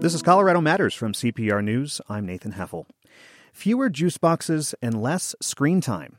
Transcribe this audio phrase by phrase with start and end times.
[0.00, 2.00] This is Colorado Matters from CPR News.
[2.08, 2.86] I'm Nathan Heffel.
[3.52, 6.16] Fewer juice boxes and less screen time.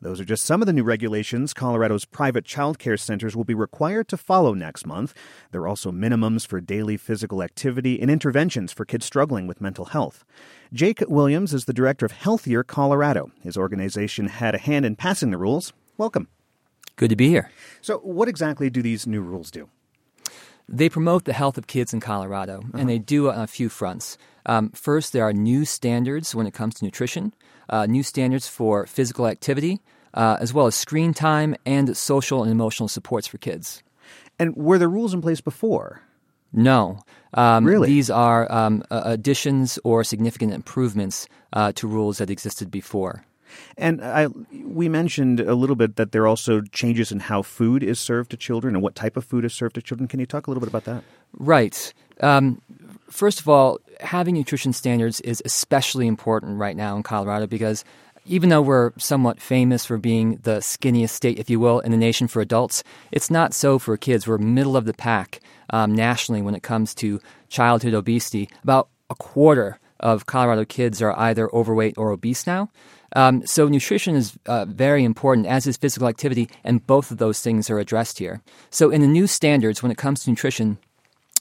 [0.00, 3.52] Those are just some of the new regulations Colorado's private child care centers will be
[3.52, 5.12] required to follow next month.
[5.50, 9.84] There are also minimums for daily physical activity and interventions for kids struggling with mental
[9.84, 10.24] health.
[10.72, 13.30] Jake Williams is the director of Healthier Colorado.
[13.42, 15.74] His organization had a hand in passing the rules.
[15.98, 16.28] Welcome.
[16.96, 17.50] Good to be here.
[17.82, 19.68] So, what exactly do these new rules do?
[20.68, 22.78] They promote the health of kids in Colorado, uh-huh.
[22.78, 24.18] and they do on a few fronts.
[24.44, 27.34] Um, first, there are new standards when it comes to nutrition,
[27.68, 29.80] uh, new standards for physical activity,
[30.14, 33.82] uh, as well as screen time and social and emotional supports for kids.
[34.38, 36.02] And were there rules in place before?
[36.52, 37.00] No.
[37.34, 37.88] Um, really?
[37.88, 43.24] These are um, additions or significant improvements uh, to rules that existed before.
[43.76, 47.82] And I, we mentioned a little bit that there are also changes in how food
[47.82, 50.08] is served to children and what type of food is served to children.
[50.08, 51.04] Can you talk a little bit about that?
[51.38, 51.92] Right.
[52.20, 52.60] Um,
[53.10, 57.84] first of all, having nutrition standards is especially important right now in Colorado because
[58.24, 61.96] even though we're somewhat famous for being the skinniest state, if you will, in the
[61.96, 64.26] nation for adults, it's not so for kids.
[64.26, 68.50] We're middle of the pack um, nationally when it comes to childhood obesity.
[68.62, 72.70] About a quarter of Colorado kids are either overweight or obese now.
[73.16, 77.40] Um, so nutrition is uh, very important, as is physical activity, and both of those
[77.40, 78.42] things are addressed here.
[78.70, 80.78] So in the new standards, when it comes to nutrition,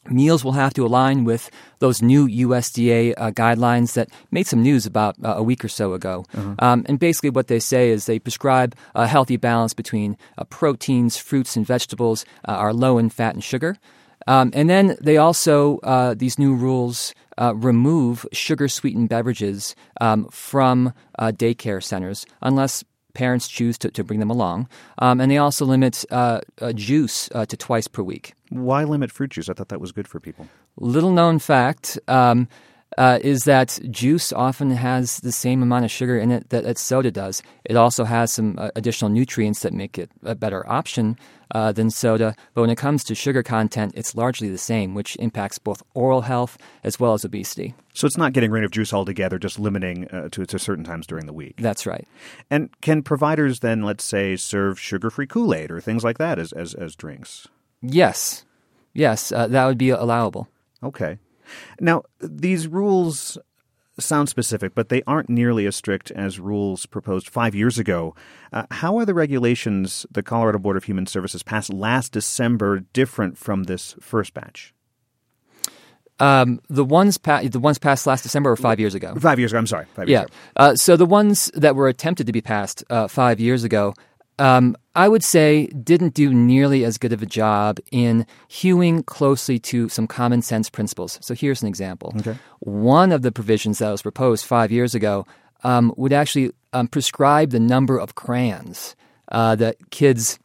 [0.10, 4.86] meals will have to align with those new USDA uh, guidelines that made some news
[4.86, 6.26] about uh, a week or so ago.
[6.34, 6.56] Uh-huh.
[6.60, 11.18] Um, and basically, what they say is they prescribe a healthy balance between uh, proteins,
[11.18, 13.78] fruits, and vegetables uh, are low in fat and sugar.
[14.26, 20.28] Um, and then they also, uh, these new rules uh, remove sugar sweetened beverages um,
[20.30, 22.84] from daycare centers unless
[23.18, 24.70] parents choose to, to bring them along.
[25.00, 28.34] Um, and they also limit uh, uh, juice uh, to twice per week.
[28.50, 29.50] Why limit fruit juice?
[29.50, 30.48] I thought that was good for people.
[30.78, 31.98] Little known fact.
[32.08, 32.48] Um,
[32.98, 36.78] uh, is that juice often has the same amount of sugar in it that, that
[36.78, 37.44] soda does.
[37.66, 41.18] It also has some uh, additional nutrients that make it a better option
[41.52, 42.36] uh, than soda.
[42.54, 46.22] But when it comes to sugar content, it's largely the same, which impacts both oral
[46.22, 47.74] health as well as obesity.
[47.94, 51.08] So it's not getting rid of juice altogether, just limiting uh, to, to certain times
[51.08, 51.56] during the week.
[51.60, 52.08] That's right.
[52.50, 56.74] And can providers then, let's say, serve sugar-free Kool-Aid or things like that as as,
[56.74, 57.48] as drinks?
[57.82, 58.46] Yes,
[58.94, 60.48] yes, uh, that would be allowable.
[60.82, 61.20] Okay.
[61.80, 63.38] Now, these rules
[64.00, 68.16] sound specific, but they aren't nearly as strict as rules proposed five years ago.
[68.54, 73.38] Uh, how are the regulations the Colorado Board of Human Services passed last December different
[73.38, 74.74] from this first batch?
[76.20, 79.14] Um, the ones pa- the ones passed last December or five years ago?
[79.16, 79.60] Five years ago.
[79.60, 79.86] I'm sorry.
[79.94, 80.24] Five yeah.
[80.24, 80.34] Ago.
[80.56, 83.94] Uh, so the ones that were attempted to be passed uh, five years ago
[84.40, 89.60] um, I would say didn't do nearly as good of a job in hewing closely
[89.60, 91.20] to some common sense principles.
[91.22, 92.14] So here's an example.
[92.20, 92.38] Okay.
[92.60, 95.26] One of the provisions that was proposed five years ago
[95.64, 98.96] um, would actually um, prescribe the number of crayons
[99.32, 100.40] uh, that kids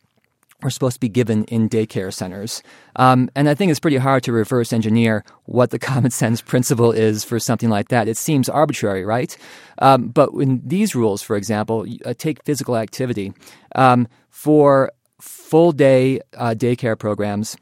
[0.63, 2.63] are supposed to be given in daycare centers.
[2.97, 6.93] Um, and I think it's pretty hard to reverse engineer what the common sense principle
[6.93, 8.09] is for something like that.
[8.09, 9.37] It seems arbitrary, right?
[9.79, 13.33] Um, but in these rules, for example, uh, take physical activity.
[13.75, 17.57] Um, for full day uh, daycare programs,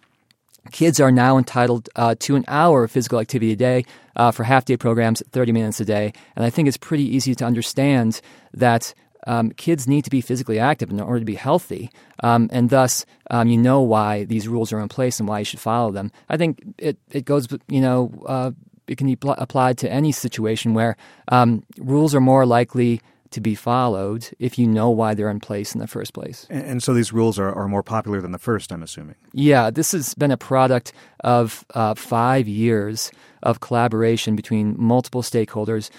[0.72, 3.84] kids are now entitled uh, to an hour of physical activity a day.
[4.16, 6.12] Uh, for half day programs, 30 minutes a day.
[6.36, 8.20] And I think it's pretty easy to understand
[8.52, 8.92] that
[9.26, 11.90] um, kids need to be physically active in order to be healthy,
[12.22, 15.44] um, and thus um, you know why these rules are in place and why you
[15.44, 16.10] should follow them.
[16.28, 18.52] I think it it goes, you know, uh,
[18.86, 20.96] it can be pl- applied to any situation where
[21.28, 25.72] um, rules are more likely to be followed if you know why they're in place
[25.74, 26.46] in the first place.
[26.50, 29.14] And, and so these rules are, are more popular than the first, I'm assuming.
[29.32, 35.90] Yeah, this has been a product of uh, five years of collaboration between multiple stakeholders,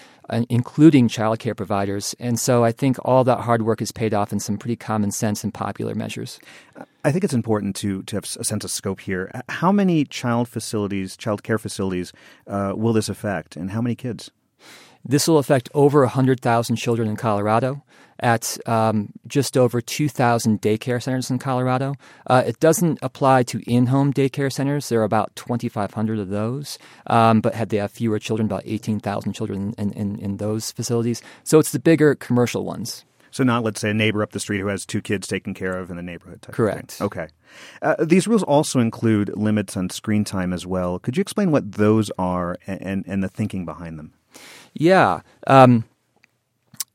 [0.48, 2.14] including childcare providers.
[2.18, 5.10] And so I think all that hard work has paid off in some pretty common
[5.10, 6.38] sense and popular measures.
[7.04, 9.30] I think it's important to, to have a sense of scope here.
[9.48, 12.12] How many child facilities, child care facilities,
[12.46, 14.30] uh, will this affect, and how many kids?
[15.04, 17.82] This will affect over 100,000 children in Colorado
[18.20, 21.94] at um, just over 2,000 daycare centers in Colorado.
[22.26, 24.88] Uh, it doesn't apply to in home daycare centers.
[24.88, 26.78] There are about 2,500 of those,
[27.08, 31.20] um, but had they have fewer children, about 18,000 children in, in, in those facilities.
[31.42, 33.04] So it's the bigger commercial ones.
[33.32, 35.78] So not, let's say, a neighbor up the street who has two kids taken care
[35.78, 36.42] of in the neighborhood.
[36.42, 37.00] Correct.
[37.00, 37.28] Okay.
[37.80, 40.98] Uh, these rules also include limits on screen time as well.
[40.98, 44.12] Could you explain what those are and, and, and the thinking behind them?
[44.74, 45.20] Yeah.
[45.46, 45.84] Um,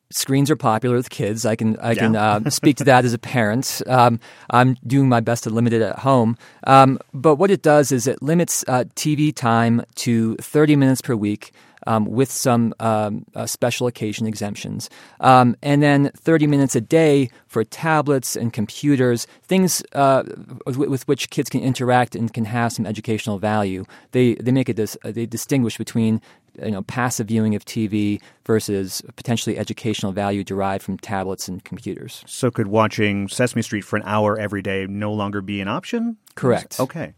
[0.10, 1.46] screens are popular with kids.
[1.46, 3.82] I can I can uh, speak to that as a parent.
[3.88, 4.20] Um,
[4.50, 6.38] I'm doing my best to limit it at home.
[6.66, 11.16] Um, but what it does is it limits uh, TV time to 30 minutes per
[11.16, 11.52] week.
[11.86, 14.90] Um, with some um, uh, special occasion exemptions.
[15.22, 20.24] Um, and then 30 minutes a day for tablets and computers, things uh,
[20.66, 23.86] with, with, which kids can interact and can have some educational value.
[24.12, 26.20] They, they make it dis- they distinguish between
[26.64, 32.24] you know, passive viewing of TV versus potentially educational value derived from tablets and computers.
[32.26, 36.18] So, could watching Sesame Street for an hour every day no longer be an option?
[36.36, 36.80] Correct.
[36.80, 37.14] Okay.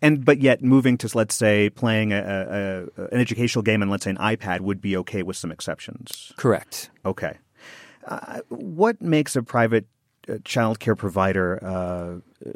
[0.00, 4.04] And but yet moving to let's say playing a, a, an educational game and let's
[4.04, 6.32] say an iPad would be okay with some exceptions.
[6.36, 6.90] Correct.
[7.04, 7.38] Okay.
[8.06, 9.86] Uh, what makes a private
[10.28, 12.50] uh, child care provider uh,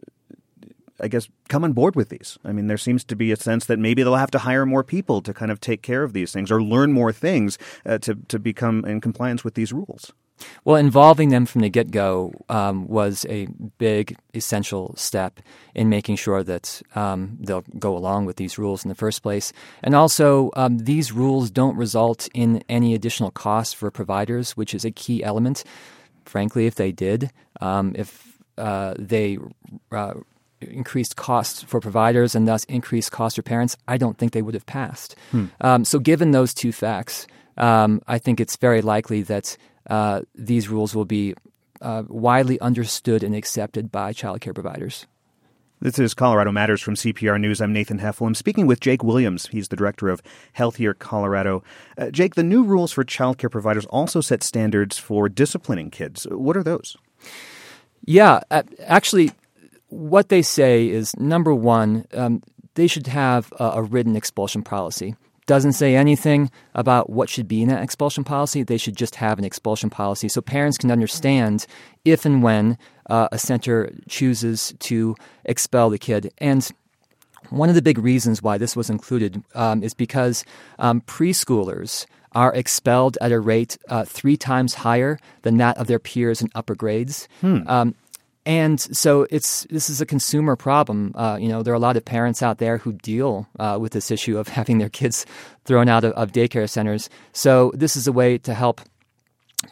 [1.01, 2.39] I guess, come on board with these.
[2.45, 4.85] I mean, there seems to be a sense that maybe they'll have to hire more
[4.85, 8.15] people to kind of take care of these things or learn more things uh, to,
[8.29, 10.13] to become in compliance with these rules.
[10.65, 13.47] Well, involving them from the get go um, was a
[13.79, 15.41] big, essential step
[15.75, 19.53] in making sure that um, they'll go along with these rules in the first place.
[19.83, 24.85] And also, um, these rules don't result in any additional costs for providers, which is
[24.85, 25.65] a key element.
[26.25, 29.39] Frankly, if they did, um, if uh, they
[29.93, 30.15] uh,
[30.67, 34.55] increased costs for providers and thus increased costs for parents, I don't think they would
[34.55, 35.17] have passed.
[35.31, 35.47] Hmm.
[35.61, 37.27] Um, so, given those two facts,
[37.57, 39.57] um, I think it's very likely that
[39.89, 41.35] uh, these rules will be
[41.81, 45.07] uh, widely understood and accepted by child care providers.
[45.79, 47.61] This is Colorado Matters from CPR News.
[47.61, 48.27] I'm Nathan Heffel.
[48.27, 49.49] I'm speaking with Jake Williams.
[49.49, 50.23] He's the director of
[50.55, 51.63] Healthier Colorado.
[51.99, 56.27] Uh, Jake, the new rules for child care providers also set standards for disciplining kids.
[56.31, 56.97] What are those?
[58.07, 58.41] Yeah,
[58.81, 59.33] actually,
[59.89, 62.43] what they say is number one, um,
[62.75, 65.15] they should have a, a, written expulsion policy.
[65.47, 68.63] Doesn't say anything about what should be in that expulsion policy.
[68.63, 71.67] They should just have an expulsion policy so parents can understand
[72.05, 72.79] if and when
[73.09, 76.33] uh, a center chooses to expel the kid.
[76.39, 76.69] And
[77.51, 80.45] one of the big reasons why this was included um, is because
[80.81, 85.99] um, preschoolers are expelled at a rate uh, three times higher than that of their
[85.99, 87.29] peers in upper grades.
[87.41, 87.67] Hmm.
[87.67, 87.95] Um,
[88.47, 91.13] and so it's this is a consumer problem.
[91.17, 93.93] Uh, you know, there are a lot of parents out there who deal uh, with
[93.93, 95.27] this issue of having their kids
[95.65, 97.11] thrown out of, of daycare centers.
[97.33, 98.81] So this is a way to help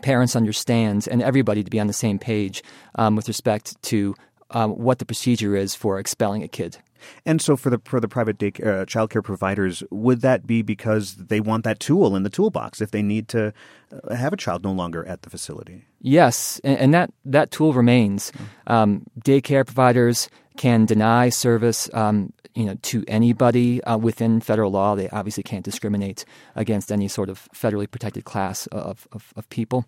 [0.02, 2.64] parents understand and everybody to be on the same page
[2.96, 4.16] um, with respect to
[4.50, 6.78] um, what the procedure is for expelling a kid.
[7.26, 10.62] And so, for the for the private day, uh, child care providers, would that be
[10.62, 13.52] because they want that tool in the toolbox if they need to
[13.92, 15.84] uh, have a child no longer at the facility?
[16.00, 18.32] Yes, and, and that that tool remains.
[18.66, 21.90] Um, daycare providers can deny service.
[21.92, 26.24] Um, you know, to anybody uh, within federal law, they obviously can't discriminate
[26.54, 29.84] against any sort of federally protected class of, of, of people.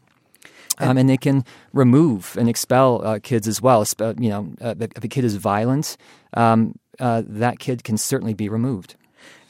[0.78, 3.84] Um, and they can remove and expel uh, kids as well.
[4.18, 5.96] You know, uh, if a kid is violent,
[6.34, 8.96] um, uh, that kid can certainly be removed.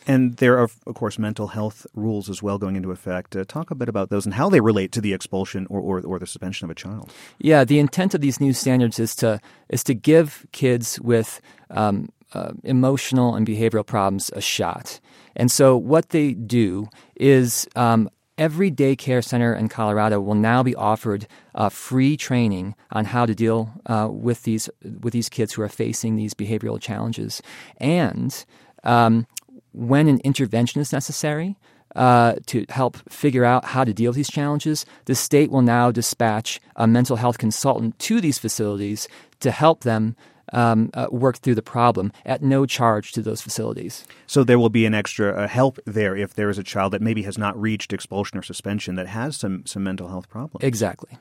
[0.07, 3.35] And there are, of course, mental health rules as well going into effect.
[3.35, 6.01] Uh, talk a bit about those and how they relate to the expulsion or, or,
[6.01, 7.13] or, the suspension of a child.
[7.39, 11.41] Yeah, the intent of these new standards is to is to give kids with
[11.71, 15.01] um, uh, emotional and behavioral problems a shot.
[15.35, 20.75] And so, what they do is um, every daycare center in Colorado will now be
[20.75, 24.69] offered uh, free training on how to deal uh, with these
[25.01, 27.43] with these kids who are facing these behavioral challenges,
[27.79, 28.45] and
[28.85, 29.27] um,
[29.73, 31.57] when an intervention is necessary.
[31.95, 35.91] Uh, to help figure out how to deal with these challenges, the state will now
[35.91, 39.09] dispatch a mental health consultant to these facilities
[39.41, 40.15] to help them
[40.53, 44.05] um, uh, work through the problem at no charge to those facilities.
[44.27, 47.03] So there will be an extra uh, help there if there is a child that
[47.03, 50.65] maybe has not reached expulsion or suspension that has some some mental health problems.
[50.65, 51.19] Exactly.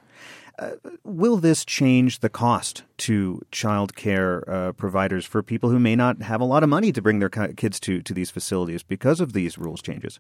[0.58, 0.72] Uh,
[1.04, 6.22] will this change the cost to child care uh, providers for people who may not
[6.22, 9.34] have a lot of money to bring their kids to, to these facilities because of
[9.34, 10.20] these rules changes?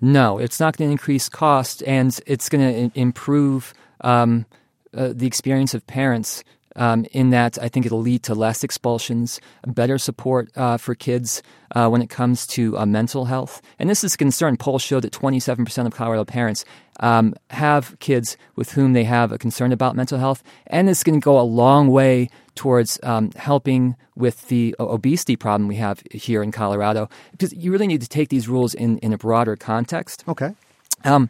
[0.00, 3.72] No, it's not going to increase cost, and it's going to improve
[4.02, 4.46] um,
[4.94, 6.44] uh, the experience of parents
[6.76, 11.42] um, in that I think it'll lead to less expulsions, better support uh, for kids
[11.74, 13.62] uh, when it comes to uh, mental health.
[13.78, 14.56] And this is a concern.
[14.56, 16.64] Polls show that 27% of Colorado parents
[17.00, 20.42] um, have kids with whom they have a concern about mental health.
[20.66, 25.68] And it's going to go a long way towards um, helping with the obesity problem
[25.68, 27.08] we have here in Colorado.
[27.32, 30.24] Because you really need to take these rules in, in a broader context.
[30.28, 30.54] Okay.
[31.04, 31.28] Um,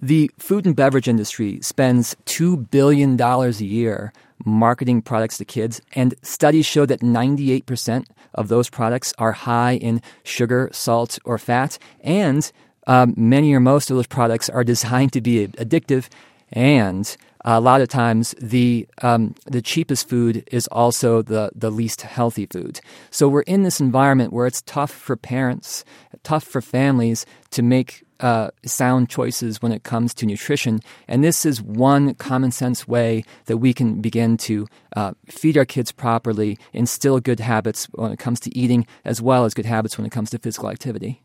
[0.00, 4.12] the food and beverage industry spends $2 billion a year
[4.44, 10.00] marketing products to kids, and studies show that 98% of those products are high in
[10.24, 12.52] sugar, salt, or fat, and
[12.86, 16.08] um, many or most of those products are designed to be addictive.
[16.52, 22.02] and a lot of times the um, the cheapest food is also the the least
[22.02, 22.80] healthy food.
[23.10, 25.84] So we're in this environment where it's tough for parents,
[26.22, 30.80] tough for families to make uh, sound choices when it comes to nutrition.
[31.08, 35.64] And this is one common sense way that we can begin to uh, feed our
[35.64, 39.98] kids properly, instill good habits when it comes to eating, as well as good habits
[39.98, 41.22] when it comes to physical activity.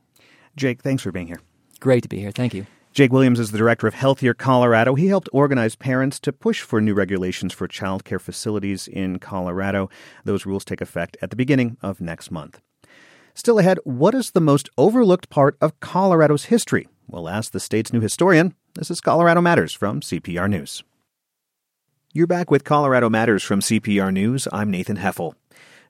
[0.55, 1.39] Jake, thanks for being here.
[1.79, 2.31] Great to be here.
[2.31, 2.65] Thank you.
[2.93, 4.95] Jake Williams is the director of Healthier Colorado.
[4.95, 9.87] He helped organize parents to push for new regulations for child care facilities in Colorado.
[10.23, 12.59] Those rules take effect at the beginning of next month.
[13.37, 16.87] Still ahead, what is the most overlooked part of Colorado's history?
[17.07, 18.55] We'll ask the state's new historian.
[18.73, 20.83] This is Colorado Matters from CPR News.
[22.13, 24.47] You're back with Colorado Matters from CPR News.
[24.51, 25.35] I'm Nathan Heffel.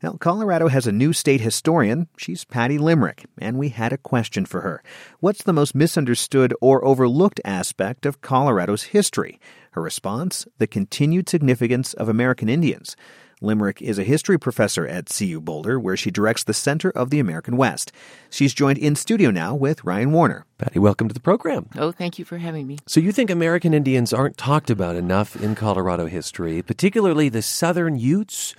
[0.03, 2.09] Now, Colorado has a new state historian.
[2.17, 4.83] She's Patty Limerick, and we had a question for her.
[5.21, 9.39] What's the most misunderstood or overlooked aspect of Colorado's history?
[9.71, 12.97] Her response the continued significance of American Indians.
[13.39, 17.19] Limerick is a history professor at CU Boulder, where she directs the Center of the
[17.19, 17.91] American West.
[18.31, 20.45] She's joined in studio now with Ryan Warner.
[20.57, 21.69] Patty, welcome to the program.
[21.77, 22.79] Oh, thank you for having me.
[22.87, 27.95] So, you think American Indians aren't talked about enough in Colorado history, particularly the Southern
[27.95, 28.55] Utes?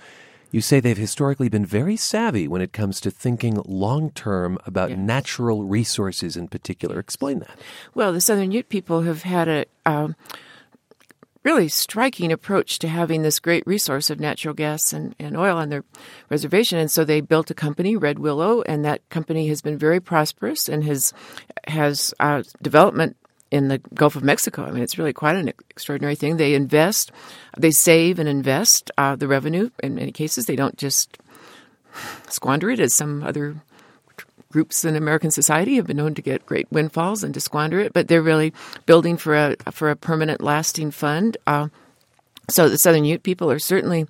[0.51, 4.91] You say they've historically been very savvy when it comes to thinking long term about
[4.91, 4.97] yes.
[4.97, 6.99] natural resources in particular.
[6.99, 7.59] Explain that.
[7.93, 9.65] Well, the Southern Ute people have had a.
[9.85, 10.15] Um,
[11.43, 15.69] really striking approach to having this great resource of natural gas and, and oil on
[15.69, 15.83] their
[16.29, 16.77] reservation.
[16.77, 20.67] And so they built a company, Red Willow, and that company has been very prosperous
[20.67, 21.13] and has
[21.67, 23.15] has uh, development
[23.51, 24.63] in the Gulf of Mexico.
[24.63, 26.37] I mean, it's really quite an extraordinary thing.
[26.37, 27.11] They invest,
[27.57, 29.69] they save and invest uh, the revenue.
[29.81, 31.17] In many cases, they don't just
[32.29, 33.55] squander it as some other
[34.51, 37.93] groups in American society have been known to get great windfalls and to squander it.
[37.93, 38.53] But they're really
[38.85, 41.37] building for a for a permanent, lasting fund.
[41.45, 41.67] Uh,
[42.49, 44.07] so the Southern Ute people are certainly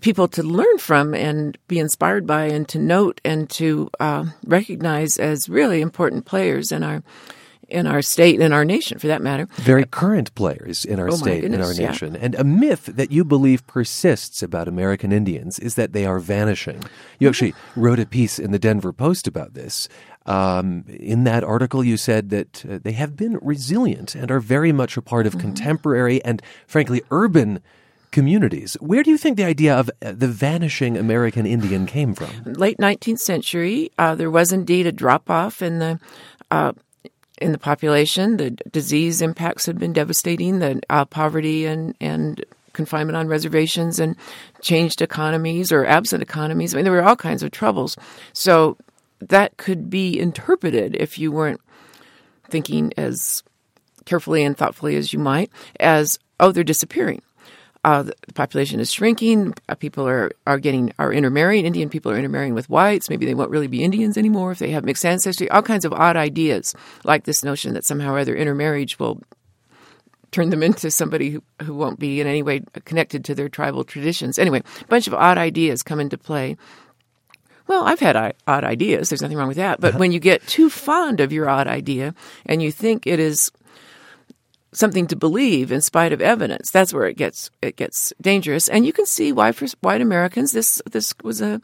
[0.00, 5.18] people to learn from and be inspired by and to note and to uh, recognize
[5.18, 7.02] as really important players in our
[7.72, 9.46] in our state and in our nation, for that matter.
[9.56, 12.14] Very current players in our oh state goodness, and our nation.
[12.14, 12.20] Yeah.
[12.22, 16.82] And a myth that you believe persists about American Indians is that they are vanishing.
[17.18, 19.88] You actually wrote a piece in the Denver Post about this.
[20.26, 24.72] Um, in that article, you said that uh, they have been resilient and are very
[24.72, 25.48] much a part of mm-hmm.
[25.48, 27.60] contemporary and, frankly, urban
[28.12, 28.74] communities.
[28.74, 32.30] Where do you think the idea of uh, the vanishing American Indian came from?
[32.44, 35.98] Late 19th century, uh, there was indeed a drop off in the
[36.50, 36.72] uh,
[37.42, 38.36] in the population.
[38.36, 40.60] The disease impacts had been devastating.
[40.60, 44.16] The uh, poverty and and confinement on reservations and
[44.62, 46.72] changed economies or absent economies.
[46.72, 47.96] I mean, there were all kinds of troubles.
[48.32, 48.78] So
[49.20, 51.60] that could be interpreted if you weren't
[52.48, 53.42] thinking as
[54.04, 57.22] carefully and thoughtfully as you might as oh they're disappearing
[57.84, 59.54] uh, the population is shrinking.
[59.68, 61.66] Uh, people are, are getting are intermarrying.
[61.66, 63.10] Indian people are intermarrying with whites.
[63.10, 65.50] Maybe they won't really be Indians anymore if they have mixed ancestry.
[65.50, 66.74] All kinds of odd ideas,
[67.04, 69.20] like this notion that somehow or other intermarriage will
[70.30, 73.84] turn them into somebody who, who won't be in any way connected to their tribal
[73.84, 74.38] traditions.
[74.38, 76.56] Anyway, a bunch of odd ideas come into play.
[77.66, 79.08] Well, I've had odd ideas.
[79.08, 79.80] There's nothing wrong with that.
[79.80, 79.98] But uh-huh.
[79.98, 82.14] when you get too fond of your odd idea
[82.46, 83.50] and you think it is
[84.72, 86.70] something to believe in spite of evidence.
[86.70, 90.52] That's where it gets it gets dangerous, and you can see why for white Americans
[90.52, 91.60] this this was a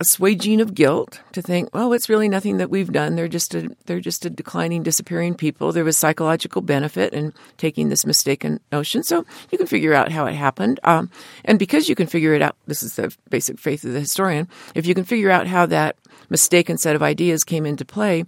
[0.00, 3.16] assuaging of guilt to think, well, it's really nothing that we've done.
[3.16, 5.72] They're just a they're just a declining, disappearing people.
[5.72, 10.26] There was psychological benefit in taking this mistaken notion, so you can figure out how
[10.26, 10.80] it happened.
[10.84, 11.10] Um,
[11.44, 14.48] and because you can figure it out, this is the basic faith of the historian.
[14.74, 15.96] If you can figure out how that
[16.30, 18.24] mistaken set of ideas came into play,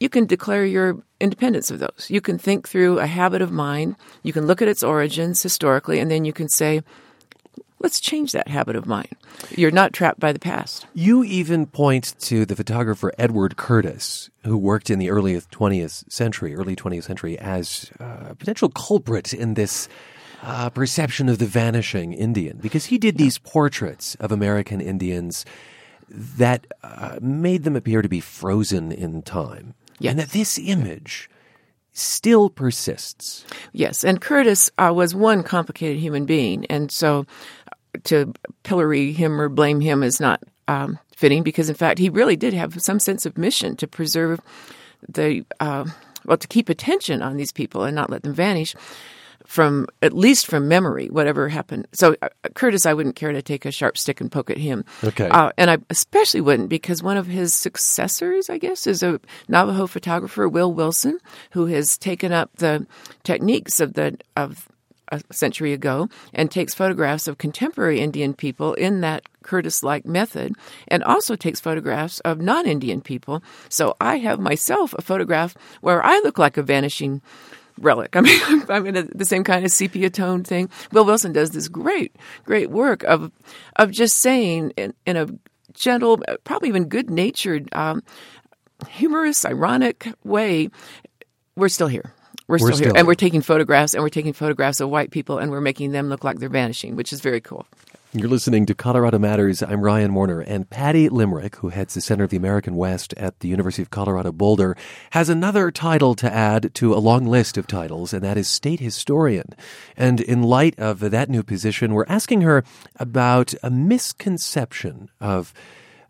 [0.00, 2.06] you can declare your independence of those.
[2.08, 5.98] You can think through a habit of mind, you can look at its origins historically,
[5.98, 6.82] and then you can say,
[7.78, 9.14] let's change that habit of mind.
[9.50, 10.86] You're not trapped by the past.
[10.94, 16.54] You even point to the photographer Edward Curtis, who worked in the early 20th century,
[16.54, 19.88] early 20th century, as a potential culprit in this
[20.42, 25.44] uh, perception of the vanishing Indian, because he did these portraits of American Indians
[26.08, 29.74] that uh, made them appear to be frozen in time.
[29.98, 30.10] Yes.
[30.10, 31.30] And that this image
[31.92, 33.44] still persists.
[33.72, 37.26] Yes, and Curtis uh, was one complicated human being, and so
[37.72, 42.10] uh, to pillory him or blame him is not um, fitting because, in fact, he
[42.10, 44.40] really did have some sense of mission to preserve
[45.08, 45.86] the uh,
[46.26, 48.74] well, to keep attention on these people and not let them vanish.
[49.46, 51.86] From at least from memory, whatever happened.
[51.92, 54.84] So uh, Curtis, I wouldn't care to take a sharp stick and poke at him.
[55.04, 55.28] Okay.
[55.28, 59.86] Uh, and I especially wouldn't because one of his successors, I guess, is a Navajo
[59.86, 61.18] photographer, Will Wilson,
[61.52, 62.86] who has taken up the
[63.22, 64.68] techniques of the of
[65.08, 70.52] a century ago and takes photographs of contemporary Indian people in that Curtis like method
[70.88, 73.42] and also takes photographs of non Indian people.
[73.68, 77.22] So I have myself a photograph where I look like a vanishing
[77.78, 78.16] relic.
[78.16, 80.68] I mean, I'm in a, the same kind of sepia tone thing.
[80.92, 83.30] Will Wilson does this great, great work of
[83.76, 85.28] of just saying in, in a
[85.74, 88.02] gentle, probably even good natured, um,
[88.88, 90.70] humorous, ironic way,
[91.54, 92.12] we're still here.
[92.48, 92.88] We're, We're still, still here.
[92.92, 92.98] here.
[92.98, 96.08] And we're taking photographs and we're taking photographs of white people and we're making them
[96.08, 97.66] look like they're vanishing, which is very cool.
[98.12, 99.62] You're listening to Colorado Matters.
[99.62, 103.40] I'm Ryan Warner, and Patty Limerick, who heads the Center of the American West at
[103.40, 104.76] the University of Colorado Boulder,
[105.10, 108.78] has another title to add to a long list of titles, and that is state
[108.78, 109.46] historian.
[109.96, 115.52] And in light of that new position, we're asking her about a misconception of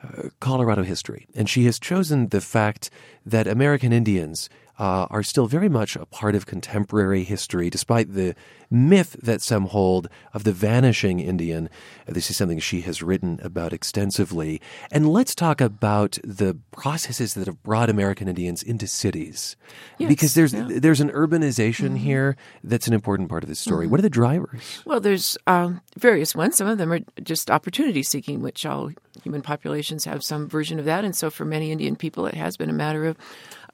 [0.04, 1.26] uh, Colorado history.
[1.34, 2.90] And she has chosen the fact
[3.24, 8.34] that American Indians uh, are still very much a part of contemporary history, despite the
[8.70, 11.70] myth that some hold of the vanishing Indian.
[12.06, 14.60] This is something she has written about extensively.
[14.90, 19.56] And let's talk about the processes that have brought American Indians into cities,
[19.98, 20.66] Yes, because there's yeah.
[20.68, 23.86] there's an urbanization here that's an important part of the story.
[23.86, 24.82] What are the drivers?
[24.84, 26.56] Well, there's um, various ones.
[26.56, 28.90] Some of them are just opportunity seeking, which all
[29.22, 31.04] human populations have some version of that.
[31.04, 33.16] And so, for many Indian people, it has been a matter of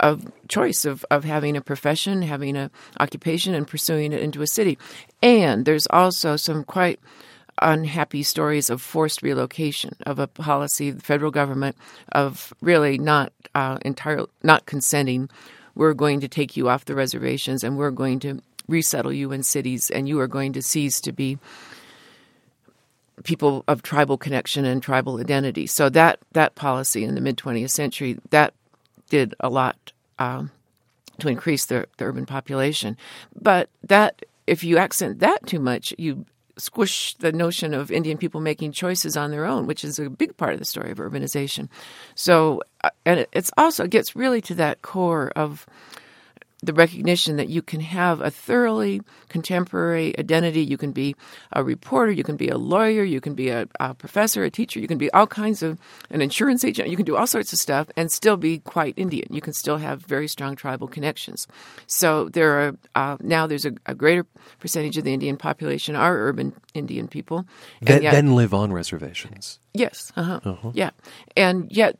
[0.02, 4.46] of choice of, of having a profession, having a occupation, and pursuing it into a
[4.46, 4.78] city.
[5.22, 7.00] And there's also some quite
[7.60, 11.76] unhappy stories of forced relocation of a policy of the federal government
[12.12, 15.30] of really not uh, entirely not consenting.
[15.74, 19.42] We're going to take you off the reservations and we're going to resettle you in
[19.42, 21.38] cities, and you are going to cease to be
[23.24, 25.66] people of tribal connection and tribal identity.
[25.66, 28.54] So that that policy in the mid 20th century that
[29.12, 30.50] did a lot um,
[31.20, 32.96] to increase the, the urban population.
[33.38, 36.24] But that if you accent that too much, you
[36.56, 40.34] squish the notion of Indian people making choices on their own, which is a big
[40.38, 41.68] part of the story of urbanization.
[42.14, 45.66] So, uh, and it- it's also it gets really to that core of
[46.62, 50.62] the recognition that you can have a thoroughly contemporary identity.
[50.62, 51.16] You can be
[51.52, 54.78] a reporter, you can be a lawyer, you can be a, a professor, a teacher,
[54.78, 55.78] you can be all kinds of
[56.10, 56.88] an insurance agent.
[56.88, 59.26] You can do all sorts of stuff and still be quite Indian.
[59.30, 61.48] You can still have very strong tribal connections.
[61.86, 64.24] So there are uh, now there's a, a greater
[64.60, 67.44] percentage of the Indian population are urban Indian people.
[67.80, 69.58] And That yet- then live on reservations.
[69.74, 70.12] Yes.
[70.16, 70.70] Uh-huh.
[70.74, 70.90] Yeah.
[71.36, 71.96] And yet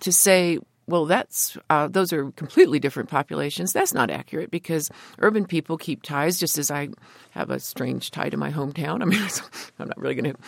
[0.00, 0.58] to say,
[0.90, 3.72] well, that's uh, those are completely different populations.
[3.72, 6.90] That's not accurate because urban people keep ties, just as I
[7.30, 9.02] have a strange tie to my hometown.
[9.02, 9.22] I mean,
[9.78, 10.40] I'm not really going to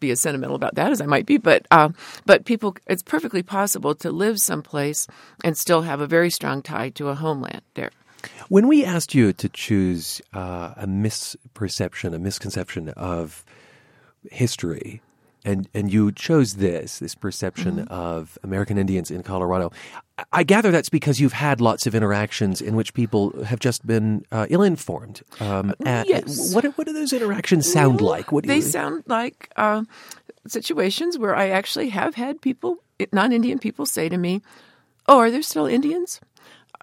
[0.00, 1.90] be as sentimental about that as I might be, but uh,
[2.24, 5.06] but people, it's perfectly possible to live someplace
[5.44, 7.90] and still have a very strong tie to a homeland there.
[8.48, 13.44] When we asked you to choose uh, a misperception, a misconception of
[14.30, 15.02] history,
[15.44, 19.70] and and you chose this, this perception of American Indians in Colorado,
[20.32, 24.24] I- gather that's because you've had lots of interactions in which people have just been
[24.32, 25.22] uh, ill-informed.
[25.40, 26.54] Um, at- yes.
[26.54, 28.32] What what do those interactions sound like?
[28.32, 29.84] What do they you, sound like uh,
[30.46, 32.78] situations where I actually have had people,
[33.12, 34.42] non-Indian people, say to me,
[35.06, 36.20] "Oh, are there still Indians?"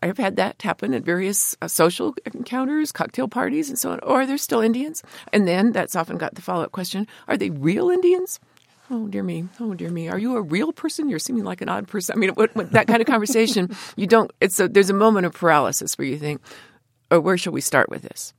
[0.06, 4.00] I have had that happen at various uh, social encounters, cocktail parties, and so on.
[4.02, 5.02] Or are there still Indians?
[5.34, 8.40] And then that's often got the follow-up question: Are they real Indians?
[8.92, 9.48] Oh dear me!
[9.60, 10.08] Oh dear me!
[10.08, 11.10] Are you a real person?
[11.10, 12.16] You're seeming like an odd person.
[12.16, 14.30] I mean, what, what, that kind of conversation, you don't.
[14.40, 16.40] It's a, there's a moment of paralysis where you think,
[17.10, 18.32] "Oh, where shall we start with this?"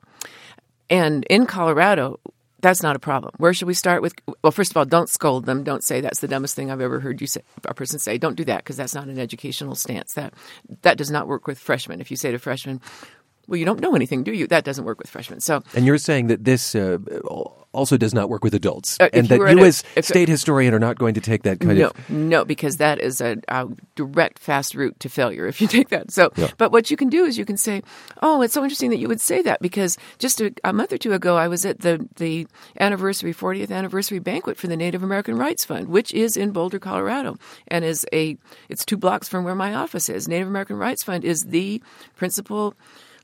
[0.88, 2.20] And in Colorado,
[2.60, 3.34] that's not a problem.
[3.38, 4.14] Where should we start with?
[4.42, 5.62] Well, first of all, don't scold them.
[5.62, 7.42] Don't say that's the dumbest thing I've ever heard you say.
[7.64, 10.14] A person say, don't do that because that's not an educational stance.
[10.14, 10.34] That
[10.82, 12.00] that does not work with freshmen.
[12.00, 12.80] If you say to freshmen,
[13.46, 15.40] "Well, you don't know anything, do you?" That doesn't work with freshmen.
[15.40, 16.98] So and you're saying that this uh,
[17.76, 20.74] also does not work with adults, Uh, and that you, a- as if- state historian,
[20.74, 23.68] are not going to take that kind no, of no, because that is a, a
[23.94, 26.10] direct, fast route to failure if you take that.
[26.10, 27.82] So, but what you can do is you can say,
[28.22, 30.98] "Oh, it's so interesting that you would say that," because just a, a month or
[30.98, 32.46] two ago, I was at the the
[32.80, 37.36] anniversary, 40th anniversary banquet for the Native American Rights Fund, which is in Boulder, Colorado,
[37.68, 38.36] and is a
[38.68, 40.26] it's two blocks from where my office is.
[40.28, 41.82] Native American Rights Fund is the
[42.16, 42.74] principal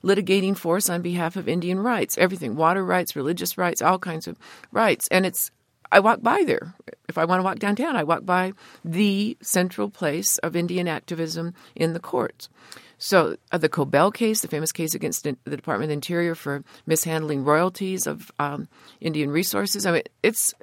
[0.03, 4.37] litigating force on behalf of Indian rights, everything, water rights, religious rights, all kinds of
[4.71, 5.51] rights, and it's
[5.91, 6.73] I walk by there.
[7.07, 11.53] If I want to walk downtown, I walk by the central place of Indian activism
[11.75, 12.49] in the courts.
[12.97, 16.63] So uh, the Cobell case, the famous case against the Department of the Interior for
[16.87, 18.67] mishandling royalties of um,
[19.01, 19.85] Indian resources.
[19.85, 20.55] I mean, it's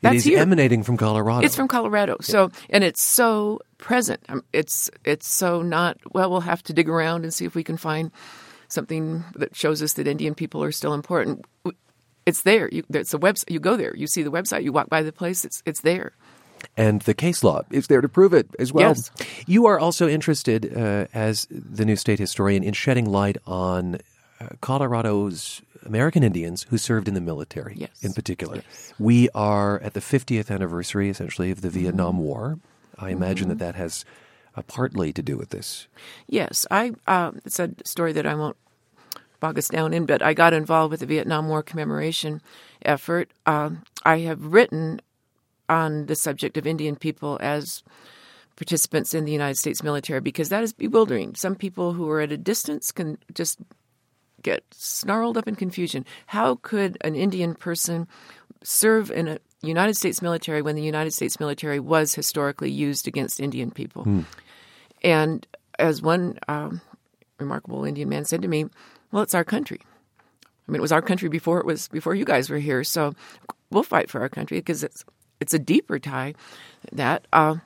[0.00, 0.38] that's it is here.
[0.38, 1.44] emanating from Colorado.
[1.44, 2.18] It's from Colorado.
[2.20, 4.20] So, and it's so present.
[4.28, 5.98] Um, it's it's so not.
[6.12, 8.12] Well, we'll have to dig around and see if we can find
[8.68, 11.44] something that shows us that Indian people are still important.
[12.26, 12.68] It's there.
[12.70, 13.50] You, it's a website.
[13.50, 13.94] You go there.
[13.96, 14.62] You see the website.
[14.62, 15.44] You walk by the place.
[15.44, 16.12] It's it's there.
[16.76, 18.88] and the case law is there to prove it as well.
[18.90, 19.10] Yes.
[19.46, 23.96] You are also interested, uh, as the new state historian, in shedding light on
[24.40, 28.02] uh, Colorado's American Indians who served in the military, Yes.
[28.02, 28.62] in particular.
[28.98, 31.78] We are at the 50th anniversary, essentially, of the Mm-hmm.
[31.80, 32.58] Vietnam War.
[32.98, 34.04] I imagine that that has
[34.58, 35.86] uh, partly to do with this.
[36.26, 36.92] Yes, I.
[37.06, 38.56] Uh, it's a story that I won't
[39.40, 42.42] bog us down in, but I got involved with the Vietnam War commemoration
[42.84, 43.30] effort.
[43.46, 45.00] Um, I have written
[45.68, 47.82] on the subject of Indian people as
[48.56, 51.36] participants in the United States military because that is bewildering.
[51.36, 53.60] Some people who are at a distance can just
[54.42, 56.04] get snarled up in confusion.
[56.26, 58.08] How could an Indian person
[58.64, 63.40] serve in a United States military when the United States military was historically used against
[63.40, 64.04] Indian people?
[65.02, 65.46] And
[65.78, 66.80] as one um,
[67.38, 68.66] remarkable Indian man said to me,
[69.12, 69.80] "Well, it's our country.
[69.82, 72.84] I mean, it was our country before it was before you guys were here.
[72.84, 73.14] So
[73.70, 75.04] we'll fight for our country because it's
[75.40, 76.34] it's a deeper tie
[76.92, 77.56] that." Uh,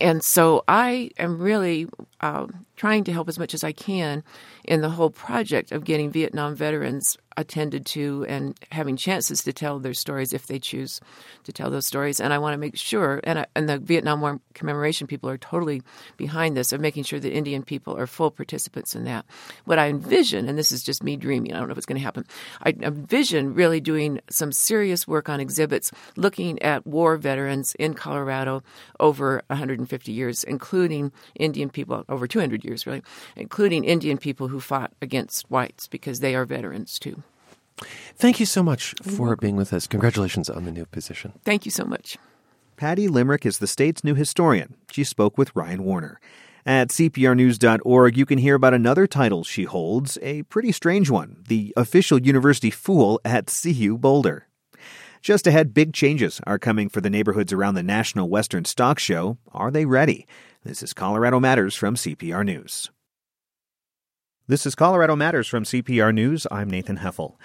[0.00, 1.86] and so I am really
[2.20, 4.22] uh, trying to help as much as I can
[4.64, 9.78] in the whole project of getting Vietnam veterans attended to and having chances to tell
[9.78, 11.00] their stories if they choose
[11.44, 12.18] to tell those stories.
[12.18, 15.36] And I want to make sure, and, I, and the Vietnam War commemoration people are
[15.36, 15.82] totally
[16.16, 19.26] behind this, of making sure that Indian people are full participants in that.
[19.64, 22.00] What I envision, and this is just me dreaming, I don't know if it's going
[22.00, 22.24] to happen,
[22.62, 28.62] I envision really doing some serious work on exhibits looking at war veterans in Colorado
[28.98, 33.02] over 150 years, including Indian people, over 200 years really,
[33.34, 37.22] including Indian people who fought against whites because they are veterans too.
[38.14, 39.86] Thank you so much for being with us.
[39.86, 41.32] Congratulations on the new position.
[41.44, 42.16] Thank you so much.
[42.76, 44.76] Patty Limerick is the state's new historian.
[44.90, 46.20] She spoke with Ryan Warner.
[46.64, 51.72] At CPRnews.org, you can hear about another title she holds, a pretty strange one the
[51.76, 54.48] official university fool at CU Boulder.
[55.22, 59.38] Just ahead, big changes are coming for the neighborhoods around the National Western Stock Show.
[59.52, 60.26] Are they ready?
[60.66, 62.90] This is Colorado Matters from CPR News.
[64.48, 66.44] This is Colorado Matters from CPR News.
[66.50, 67.36] I'm Nathan Heffel.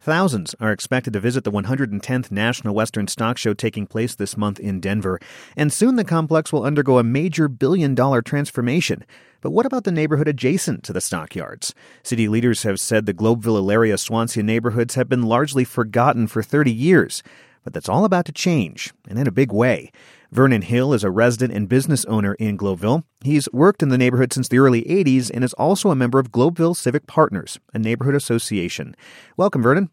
[0.00, 4.58] Thousands are expected to visit the 110th National Western Stock Show taking place this month
[4.58, 5.20] in Denver,
[5.58, 9.04] and soon the complex will undergo a major billion dollar transformation.
[9.42, 11.74] But what about the neighborhood adjacent to the stockyards?
[12.02, 16.72] City leaders have said the Globeville, Elyria, Swansea neighborhoods have been largely forgotten for 30
[16.72, 17.22] years.
[17.62, 19.92] But that's all about to change, and in a big way.
[20.30, 23.02] Vernon Hill is a resident and business owner in Globeville.
[23.20, 26.30] He's worked in the neighborhood since the early 80s and is also a member of
[26.30, 28.94] Globeville Civic Partners, a neighborhood association.
[29.36, 29.90] Welcome, Vernon.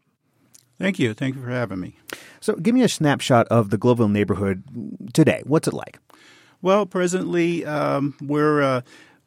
[0.78, 1.12] Thank you.
[1.12, 1.96] Thank you for having me.
[2.40, 4.62] So, give me a snapshot of the Globeville neighborhood
[5.12, 5.42] today.
[5.44, 5.98] What's it like?
[6.62, 8.82] Well, presently um, we're uh,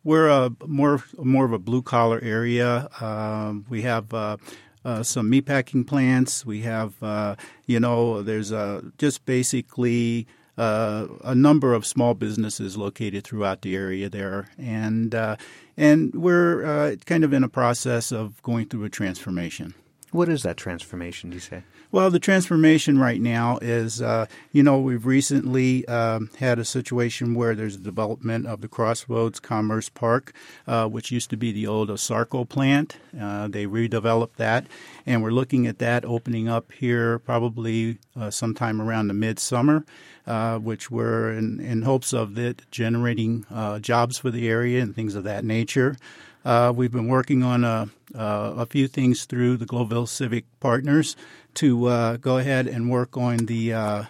[0.06, 2.88] we're a more more of a blue collar area.
[3.02, 4.14] Um, we have.
[4.14, 4.38] Uh,
[4.84, 6.44] uh, some meatpacking plants.
[6.44, 7.36] We have, uh,
[7.68, 10.26] you know, there's uh, just basically
[10.62, 15.36] uh, a number of small businesses located throughout the area there, and uh,
[15.76, 19.74] and we're uh, kind of in a process of going through a transformation.
[20.12, 21.64] What is that transformation, do you say?
[21.90, 27.34] Well, the transformation right now is, uh, you know, we've recently um, had a situation
[27.34, 30.34] where there's a development of the Crossroads Commerce Park,
[30.68, 32.98] uh, which used to be the old ASARCO plant.
[33.18, 34.68] Uh, they redeveloped that,
[35.06, 39.86] and we're looking at that opening up here probably uh, sometime around the midsummer,
[40.28, 44.94] uh, which we're in, in hopes of it generating uh, jobs for the area and
[44.94, 45.96] things of that nature.
[46.44, 51.16] Uh, we've been working on a, uh, a few things through the Globeville Civic Partners
[51.56, 54.04] to uh, go ahead and work on the uh,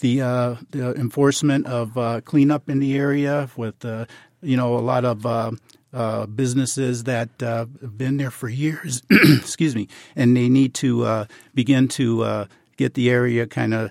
[0.00, 4.06] the, uh, the enforcement of uh, cleanup in the area with uh,
[4.42, 5.52] you know a lot of uh,
[5.92, 9.02] uh, businesses that uh, have been there for years.
[9.10, 11.24] excuse me, and they need to uh,
[11.54, 13.90] begin to uh, get the area kind of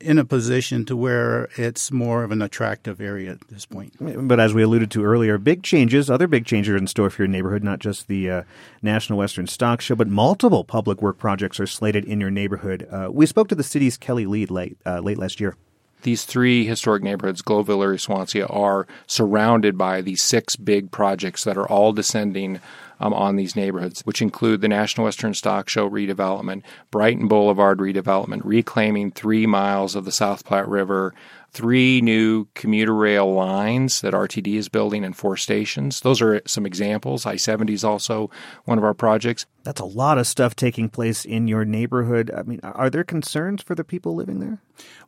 [0.00, 3.94] in a position to where it's more of an attractive area at this point.
[4.00, 7.22] But as we alluded to earlier, big changes, other big changes are in store for
[7.22, 8.42] your neighborhood, not just the uh,
[8.82, 12.88] National Western Stock Show, but multiple public work projects are slated in your neighborhood.
[12.90, 15.56] Uh, we spoke to the city's Kelly Leid late, uh, late last year.
[16.02, 21.68] these three historic neighborhoods, Globeville, Swansea, are surrounded by these six big projects that are
[21.68, 22.60] all descending
[23.00, 28.42] um, on these neighborhoods, which include the National Western Stock Show redevelopment, Brighton Boulevard redevelopment,
[28.44, 31.14] reclaiming three miles of the South Platte River,
[31.52, 36.00] three new commuter rail lines that RTD is building and four stations.
[36.00, 37.26] Those are some examples.
[37.26, 38.30] I 70 is also
[38.66, 39.46] one of our projects.
[39.64, 42.30] That's a lot of stuff taking place in your neighborhood.
[42.30, 44.60] I mean, are there concerns for the people living there?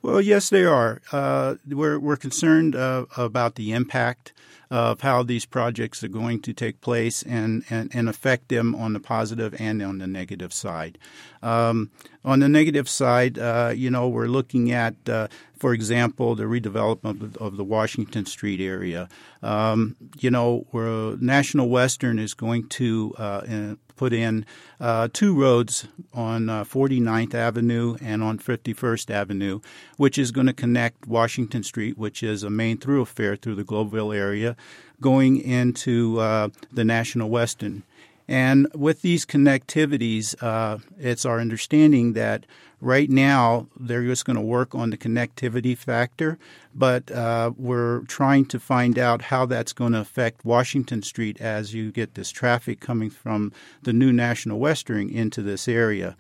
[0.03, 1.01] Well, yes, they are.
[1.13, 4.33] Uh, we're, we're concerned uh, about the impact
[4.73, 8.95] of how these projects are going to take place and, and, and affect them on
[8.95, 10.97] the positive and on the negative side.
[11.43, 11.91] Um,
[12.25, 15.29] on the negative side, uh, you know, we're looking at, uh,
[15.62, 19.09] for example, the redevelopment of the Washington Street area.
[19.44, 24.44] Um, you know, where National Western is going to uh, put in
[24.81, 29.61] uh, two roads on uh, 49th Avenue and on 51st Avenue,
[29.98, 34.12] which is going to connect Washington Street, which is a main thoroughfare through the Globeville
[34.16, 34.57] area,
[35.01, 37.85] going into uh, the National Western.
[38.29, 42.47] And with these connectivities, uh, it's our understanding that
[42.81, 46.39] right now they're just going to work on the connectivity factor,
[46.75, 51.75] but uh, we're trying to find out how that's going to affect Washington Street as
[51.75, 56.17] you get this traffic coming from the new National Western into this area.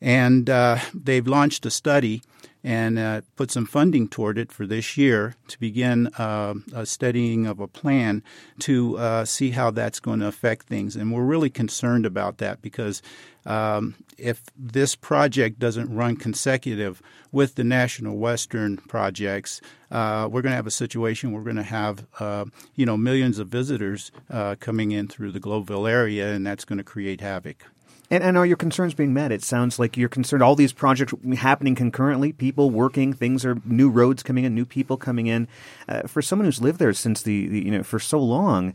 [0.00, 2.22] And uh, they've launched a study
[2.68, 7.46] and uh, put some funding toward it for this year to begin uh, a studying
[7.46, 8.22] of a plan
[8.58, 10.94] to uh, see how that's going to affect things.
[10.94, 13.00] And we're really concerned about that because
[13.46, 17.00] um, if this project doesn't run consecutive
[17.32, 21.32] with the National Western projects, uh, we're going to have a situation.
[21.32, 25.40] We're going to have uh, you know millions of visitors uh, coming in through the
[25.40, 27.64] Globeville area, and that's going to create havoc.
[28.10, 29.32] And, and are your concerns being met?
[29.32, 30.42] It sounds like you're concerned.
[30.42, 34.96] All these projects happening concurrently, people working, things are new roads coming in, new people
[34.96, 35.46] coming in.
[35.88, 38.74] Uh, for someone who's lived there since the, the, you know for so long,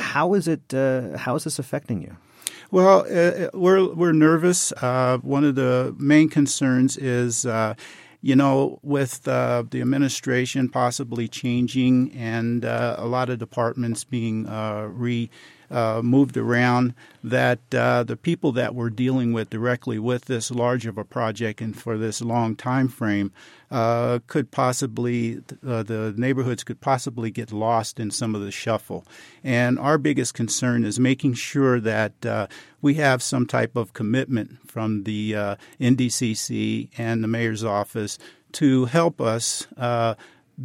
[0.00, 0.74] how is it?
[0.74, 2.16] Uh, how is this affecting you?
[2.70, 4.72] Well, uh, uh we're we're nervous.
[4.72, 7.74] Uh, one of the main concerns is uh,
[8.20, 14.48] you know, with uh, the administration possibly changing and uh, a lot of departments being
[14.48, 15.30] uh, re
[15.70, 20.86] uh, moved around, that uh, the people that we're dealing with directly with this large
[20.86, 23.32] of a project and for this long time frame
[23.70, 29.04] uh, could possibly uh, the neighborhoods could possibly get lost in some of the shuffle.
[29.44, 32.46] And our biggest concern is making sure that uh,
[32.80, 38.18] we have some type of commitment from the uh, NDCC and the mayor's office
[38.52, 39.66] to help us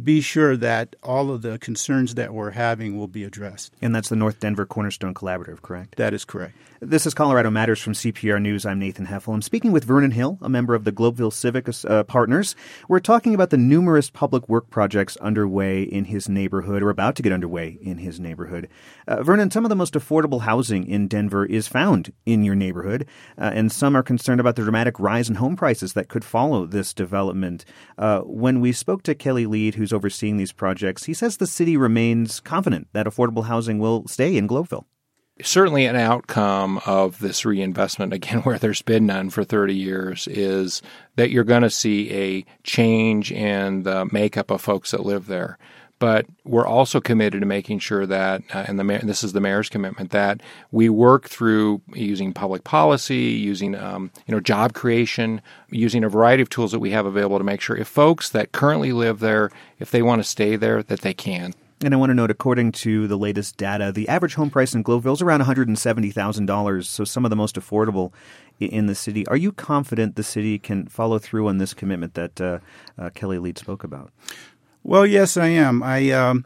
[0.02, 3.72] be sure that all of the concerns that we're having will be addressed.
[3.80, 5.96] And that's the North Denver Cornerstone Collaborative, correct?
[5.96, 6.56] That is correct.
[6.80, 8.66] This is Colorado Matters from CPR News.
[8.66, 9.32] I'm Nathan Heffel.
[9.32, 12.56] I'm speaking with Vernon Hill, a member of the Globeville Civic uh, Partners.
[12.88, 17.22] We're talking about the numerous public work projects underway in his neighborhood or about to
[17.22, 18.68] get underway in his neighborhood.
[19.06, 23.06] Uh, Vernon, some of the most affordable housing in Denver is found in your neighborhood,
[23.38, 26.66] uh, and some are concerned about the dramatic rise in home prices that could follow
[26.66, 27.64] this development.
[27.96, 31.76] Uh, when we spoke to Kelly Leid, who's overseeing these projects, he says the city
[31.76, 34.86] remains confident that affordable housing will stay in Globeville
[35.42, 40.82] certainly an outcome of this reinvestment, again, where there's been none for 30 years, is
[41.16, 45.58] that you're going to see a change in the makeup of folks that live there.
[45.98, 49.40] But we're also committed to making sure that, uh, and the mayor, this is the
[49.40, 55.40] mayor's commitment, that we work through using public policy, using um, you know job creation,
[55.70, 58.52] using a variety of tools that we have available to make sure if folks that
[58.52, 61.54] currently live there, if they want to stay there, that they can.
[61.84, 64.82] And I want to note, according to the latest data, the average home price in
[64.82, 68.12] Globeville is around $170,000, so some of the most affordable
[68.58, 69.26] in the city.
[69.26, 72.58] Are you confident the city can follow through on this commitment that uh,
[72.96, 74.10] uh, Kelly Leid spoke about?
[74.86, 75.82] Well, yes, I am.
[75.82, 76.44] I, um,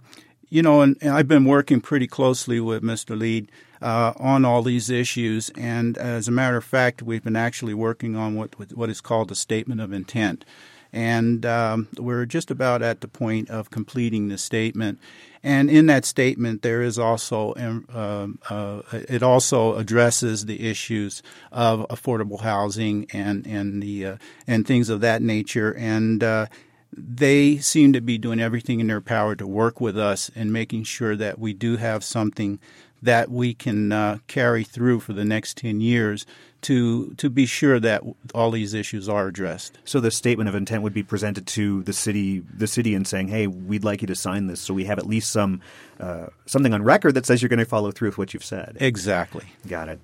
[0.48, 3.18] you know, and, and, I've been working pretty closely with Mr.
[3.18, 3.50] Leid
[3.82, 8.14] uh, on all these issues, and as a matter of fact, we've been actually working
[8.14, 10.44] on what what is called a statement of intent
[10.92, 14.98] and um, we're just about at the point of completing the statement.
[15.42, 21.22] And in that statement, there is also um, uh, uh, it also addresses the issues
[21.52, 25.72] of affordable housing and and the uh, and things of that nature.
[25.72, 26.46] And uh,
[26.92, 30.84] they seem to be doing everything in their power to work with us and making
[30.84, 32.58] sure that we do have something
[33.02, 36.26] that we can uh, carry through for the next 10 years
[36.62, 38.02] to to be sure that
[38.34, 39.78] all these issues are addressed.
[39.84, 43.28] So the statement of intent would be presented to the city, the city, and saying,
[43.28, 45.60] "Hey, we'd like you to sign this, so we have at least some
[46.00, 48.76] uh, something on record that says you're going to follow through with what you've said."
[48.80, 49.44] Exactly.
[49.68, 50.00] Got it.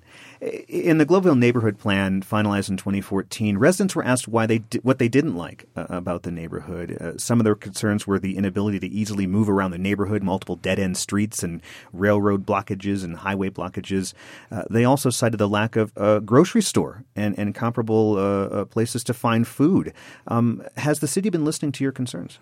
[0.67, 4.99] In the Globeville neighborhood plan finalized in 2014, residents were asked why they di- what
[4.99, 6.97] they didn't like uh, about the neighborhood.
[7.01, 10.57] Uh, some of their concerns were the inability to easily move around the neighborhood, multiple
[10.57, 11.61] dead end streets and
[11.93, 14.13] railroad blockages and highway blockages.
[14.51, 18.65] Uh, they also cited the lack of a grocery store and, and comparable uh, uh,
[18.65, 19.91] places to find food.
[20.27, 22.37] Um, has the city been listening to your concerns?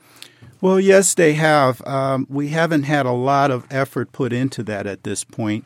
[0.60, 1.82] Well, yes, they have.
[1.88, 5.64] Um, we haven't had a lot of effort put into that at this point.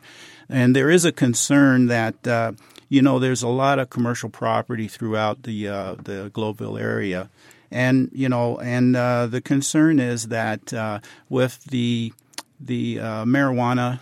[0.48, 2.52] And there is a concern that, uh,
[2.88, 7.30] you know, there's a lot of commercial property throughout the, uh, the Globeville area.
[7.72, 12.12] And, you know, and uh, the concern is that uh, with the,
[12.60, 13.98] the uh, marijuana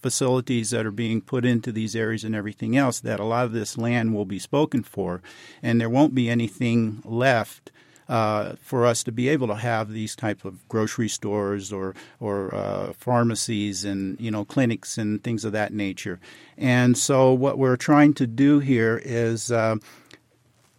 [0.00, 3.52] facilities that are being put into these areas and everything else, that a lot of
[3.52, 5.22] this land will be spoken for,
[5.62, 7.70] and there won't be anything left
[8.08, 12.54] uh, for us to be able to have these type of grocery stores or or
[12.54, 16.20] uh, pharmacies and you know clinics and things of that nature.
[16.56, 19.50] And so what we're trying to do here is.
[19.50, 19.76] Uh,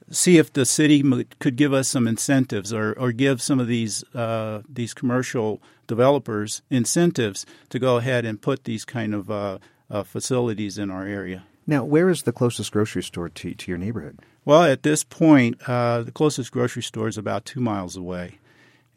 [0.10, 1.04] see if the city
[1.40, 6.62] could give us some incentives or, or give some of these uh, these commercial developers
[6.70, 9.58] incentives to go ahead and put these kind of uh,
[9.90, 11.44] uh, facilities in our area.
[11.66, 14.20] Now, where is the closest grocery store to, to your neighborhood?
[14.46, 18.40] Well, at this point, uh, the closest grocery store is about two miles away,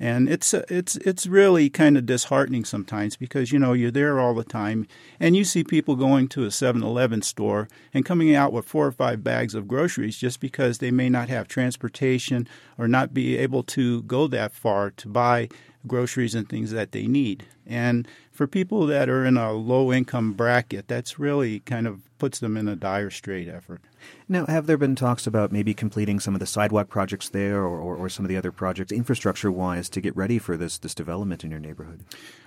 [0.00, 4.34] and it's it's it's really kind of disheartening sometimes because you know you're there all
[4.34, 4.86] the time,
[5.20, 8.92] and you see people going to a 7-Eleven store and coming out with four or
[8.92, 13.62] five bags of groceries just because they may not have transportation or not be able
[13.62, 15.50] to go that far to buy
[15.86, 17.44] groceries and things that they need.
[17.66, 18.08] And
[18.40, 22.56] for people that are in a low income bracket, that's really kind of puts them
[22.56, 23.82] in a dire strait effort.
[24.30, 27.78] Now, have there been talks about maybe completing some of the sidewalk projects there or,
[27.78, 30.94] or, or some of the other projects infrastructure wise to get ready for this, this
[30.94, 32.00] development in your neighborhood?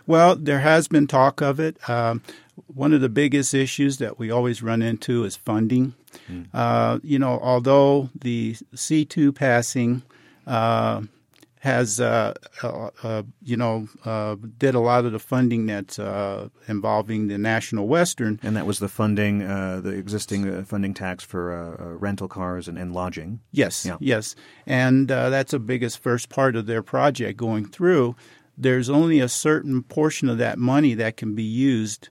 [0.08, 1.78] Well, there has been talk of it.
[1.88, 2.24] Um,
[2.66, 5.94] one of the biggest issues that we always run into is funding.
[6.28, 6.48] Mm.
[6.56, 10.02] Uh, you know, although the C2 passing
[10.48, 11.04] uh,
[11.64, 16.50] has uh, uh, uh, you know uh, did a lot of the funding that's uh,
[16.68, 21.98] involving the National Western, and that was the funding, uh, the existing funding tax for
[22.02, 23.40] rental cars and, and lodging.
[23.54, 23.96] Yes, yeah.
[24.02, 24.36] yes,
[24.68, 28.18] and that's the biggest first part of their project going through.
[28.58, 32.10] There's only a certain portion of that money that can be used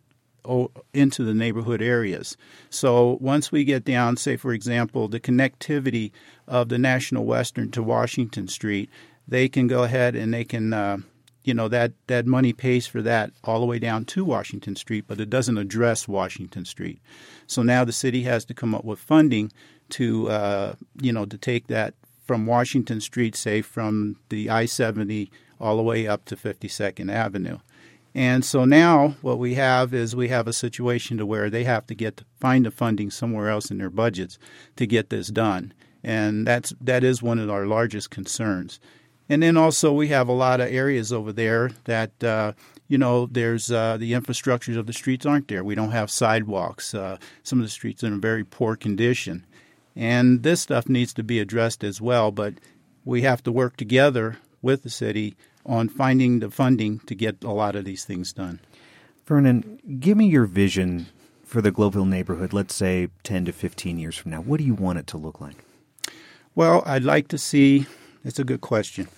[0.95, 2.37] into the neighborhood areas.
[2.71, 6.11] So once we get down, say for example, the connectivity
[6.49, 8.91] of the National Western to Washington Street,
[9.27, 10.99] they can go ahead and they can, uh,
[11.45, 15.05] you know, that, that money pays for that all the way down to Washington Street,
[15.07, 17.01] but it doesn't address Washington Street.
[17.47, 19.53] So now the city has to come up with funding
[19.91, 25.31] to, uh, you know, to take that from Washington Street, say from the I 70
[25.61, 27.59] all the way up to 52nd Avenue.
[28.15, 31.87] And so now what we have is we have a situation to where they have
[31.87, 34.39] to get to find the funding somewhere else in their budgets
[34.77, 35.73] to get this done.
[36.05, 38.81] And that's that is one of our largest concerns.
[39.33, 42.53] And then also we have a lot of areas over there that uh,
[42.89, 45.65] you know there's uh, the infrastructures of the streets aren't there.
[45.65, 46.93] We don't have sidewalks.
[46.93, 49.47] Uh, some of the streets are in very poor condition,
[49.97, 52.31] and this stuff needs to be addressed as well.
[52.31, 52.57] But
[53.07, 57.53] we have to work together with the city on finding the funding to get a
[57.53, 58.61] lot of these things done.
[59.25, 61.07] Vernon, give me your vision
[61.43, 62.53] for the Globeville neighborhood.
[62.53, 64.43] Let's say ten to fifteen years from now.
[64.43, 65.57] What do you want it to look like?
[66.55, 67.87] Well, I'd like to see
[68.25, 69.09] it's a good question.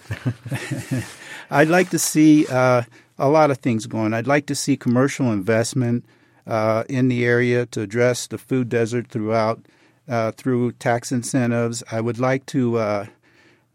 [1.51, 2.83] I'd like to see uh,
[3.19, 4.15] a lot of things going.
[4.15, 6.05] I'd like to see commercial investment
[6.47, 9.61] uh, in the area to address the food desert throughout
[10.09, 11.83] uh, through tax incentives.
[11.91, 13.07] I would like to uh,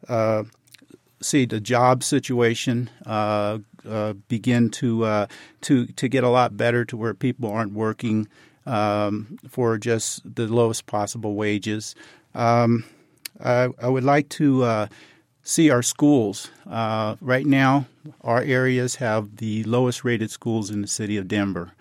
[0.07, 0.43] uh,
[1.21, 3.59] see the job situation uh,
[4.27, 5.27] begin to
[5.61, 8.27] to to get a lot better to where people aren't working
[8.65, 11.95] um, for just the lowest possible wages.
[12.35, 12.85] Um,
[13.43, 14.87] I, I, would like to
[15.49, 16.51] see our schools.
[16.69, 17.87] Uh, right now,
[18.21, 21.71] our areas have the lowest rated schools in the city of Denver.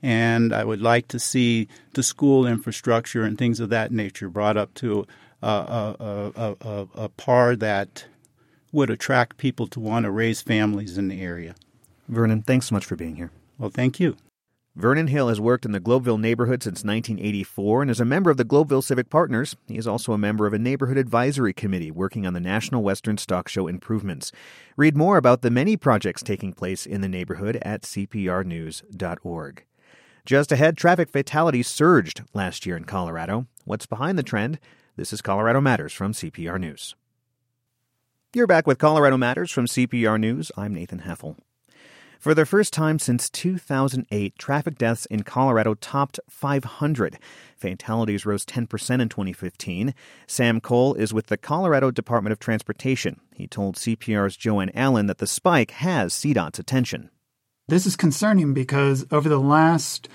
[0.00, 4.56] And I would like to see the school infrastructure and things of that nature brought
[4.56, 5.06] up to
[5.42, 5.48] a,
[5.98, 8.06] a, a, a par that
[8.70, 11.56] would attract people to want to raise families in the area.
[12.08, 13.32] Vernon, thanks so much for being here.
[13.58, 14.16] Well, thank you.
[14.76, 18.36] Vernon Hill has worked in the Globeville neighborhood since 1984 and is a member of
[18.36, 19.56] the Globeville Civic Partners.
[19.66, 23.16] He is also a member of a neighborhood advisory committee working on the National Western
[23.16, 24.32] Stock Show improvements.
[24.76, 29.64] Read more about the many projects taking place in the neighborhood at cprnews.org.
[30.26, 33.46] Just ahead, traffic fatalities surged last year in Colorado.
[33.64, 34.58] What's behind the trend?
[34.94, 36.94] This is Colorado Matters from CPR News.
[38.34, 40.52] You're back with Colorado Matters from CPR News.
[40.54, 41.36] I'm Nathan Heffel.
[42.18, 47.18] For the first time since 2008, traffic deaths in Colorado topped 500.
[47.56, 48.62] Fatalities rose 10%
[49.00, 49.94] in 2015.
[50.26, 53.20] Sam Cole is with the Colorado Department of Transportation.
[53.34, 57.10] He told CPR's Joanne Allen that the spike has CDOT's attention.
[57.68, 60.08] This is concerning because over the last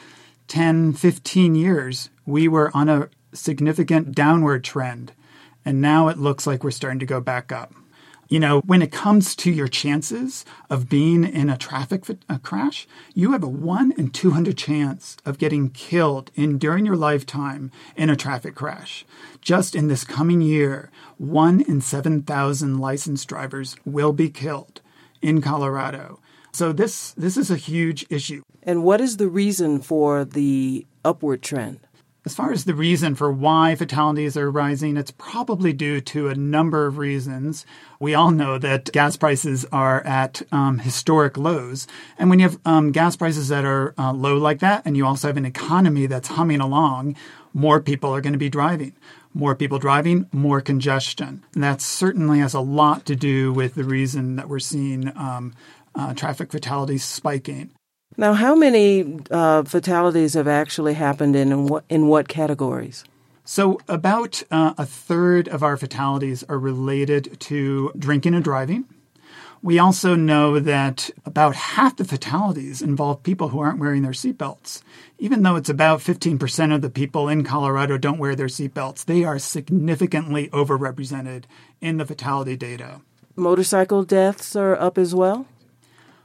[0.48, 5.14] 10, 15 years, we were on a significant downward trend.
[5.64, 7.74] And now it looks like we're starting to go back up.
[8.32, 12.88] You know, when it comes to your chances of being in a traffic a crash,
[13.14, 18.10] you have a 1 in 200 chance of getting killed in during your lifetime in
[18.10, 19.04] a traffic crash.
[19.42, 24.80] Just in this coming year, 1 in 7,000 licensed drivers will be killed
[25.22, 26.22] in Colorado.
[26.54, 28.44] So this this is a huge issue.
[28.64, 31.82] And what is the reason for the upward trend?
[32.24, 36.36] As far as the reason for why fatalities are rising, it's probably due to a
[36.36, 37.66] number of reasons.
[38.00, 41.88] We all know that gas prices are at um, historic lows.
[42.20, 45.04] And when you have um, gas prices that are uh, low like that, and you
[45.04, 47.16] also have an economy that's humming along,
[47.56, 48.94] more people are going to be driving.
[49.34, 51.44] More people driving, more congestion.
[51.56, 55.56] And that certainly has a lot to do with the reason that we're seeing um,
[55.96, 57.72] uh, traffic fatalities spiking.
[58.18, 63.04] Now, how many uh, fatalities have actually happened in, in what, in what categories?
[63.46, 68.86] So, about uh, a third of our fatalities are related to drinking and driving.
[69.64, 74.82] We also know that about half the fatalities involve people who aren't wearing their seatbelts.
[75.20, 79.24] Even though it's about 15% of the people in Colorado don't wear their seatbelts, they
[79.24, 81.44] are significantly overrepresented
[81.80, 83.02] in the fatality data.
[83.36, 85.46] Motorcycle deaths are up as well?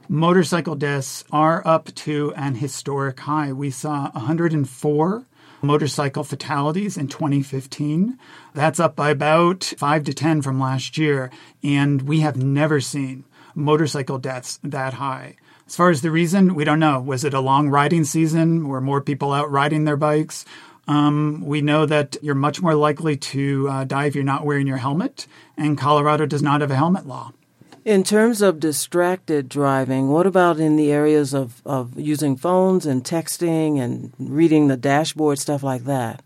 [0.09, 3.51] Motorcycle deaths are up to an historic high.
[3.51, 5.25] We saw 104
[5.61, 8.17] motorcycle fatalities in 2015.
[8.53, 11.31] That's up by about 5 to 10 from last year,
[11.63, 15.35] and we have never seen motorcycle deaths that high.
[15.65, 17.01] As far as the reason, we don't know.
[17.01, 18.67] Was it a long riding season?
[18.69, 20.45] Were more people out riding their bikes?
[20.87, 24.67] Um, we know that you're much more likely to uh, die if you're not wearing
[24.67, 25.27] your helmet,
[25.57, 27.33] and Colorado does not have a helmet law.
[27.87, 33.01] In terms of distracted driving, what about in the areas of, of using phones and
[33.01, 36.21] texting and reading the dashboard, stuff like that?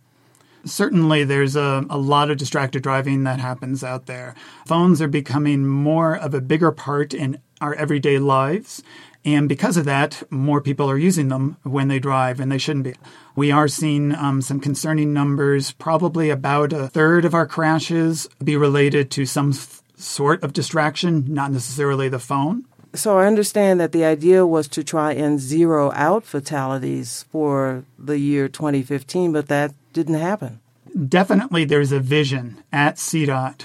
[0.66, 4.34] Certainly, there's a, a lot of distracted driving that happens out there.
[4.66, 8.82] Phones are becoming more of a bigger part in our everyday lives.
[9.24, 12.86] And because of that, more people are using them when they drive, and they shouldn't
[12.86, 12.96] be.
[13.36, 15.74] We are seeing um, some concerning numbers.
[15.74, 19.54] Probably about a third of our crashes be related to some
[20.02, 22.66] sort of distraction, not necessarily the phone.
[22.94, 28.20] So I understand that the idea was to try and zero out fatalities for the
[28.20, 30.60] year 2015, but that didn't happen.
[31.08, 33.64] Definitely, there's a vision at CDOT.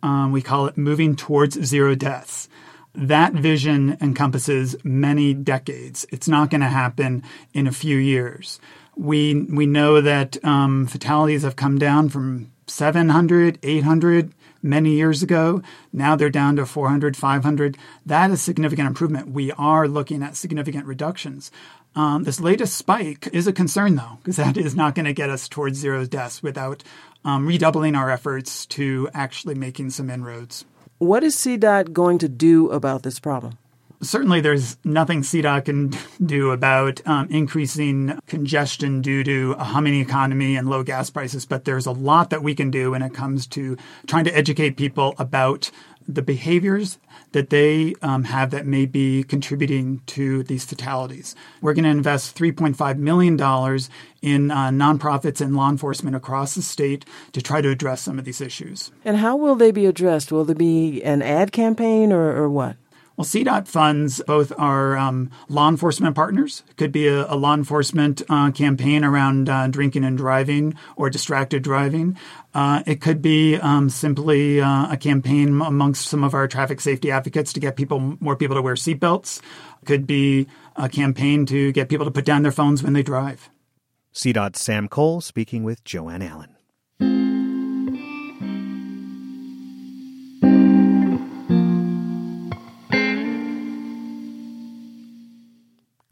[0.00, 2.48] Um, we call it moving towards zero deaths.
[2.94, 6.06] That vision encompasses many decades.
[6.10, 8.60] It's not going to happen in a few years.
[8.96, 14.32] We we know that um, fatalities have come down from 700, 800
[14.62, 15.62] many years ago.
[15.92, 17.78] Now they're down to 400, 500.
[18.04, 19.30] That is significant improvement.
[19.30, 21.50] We are looking at significant reductions.
[21.94, 25.30] Um, this latest spike is a concern, though, because that is not going to get
[25.30, 26.84] us towards zero deaths without
[27.24, 30.64] um, redoubling our efforts to actually making some inroads.
[30.98, 33.58] What is CDOT going to do about this problem?
[34.00, 35.92] Certainly there's nothing CDOT can
[36.24, 41.64] do about um, increasing congestion due to a humming economy and low gas prices, but
[41.64, 43.76] there's a lot that we can do when it comes to
[44.06, 45.70] trying to educate people about
[46.08, 46.98] the behaviors
[47.32, 51.36] that they um, have that may be contributing to these fatalities.
[51.60, 53.34] We're going to invest $3.5 million
[54.22, 58.24] in uh, nonprofits and law enforcement across the state to try to address some of
[58.24, 58.90] these issues.
[59.04, 60.32] And how will they be addressed?
[60.32, 62.76] Will there be an ad campaign or, or what?
[63.18, 66.62] Well, CDOT funds both our um, law enforcement partners.
[66.70, 71.10] It could be a, a law enforcement uh, campaign around uh, drinking and driving or
[71.10, 72.16] distracted driving.
[72.54, 77.10] Uh, it could be um, simply uh, a campaign amongst some of our traffic safety
[77.10, 79.40] advocates to get people more people to wear seatbelts.
[79.84, 80.46] Could be
[80.76, 83.50] a campaign to get people to put down their phones when they drive.
[84.14, 87.47] CDOT Sam Cole speaking with Joanne Allen.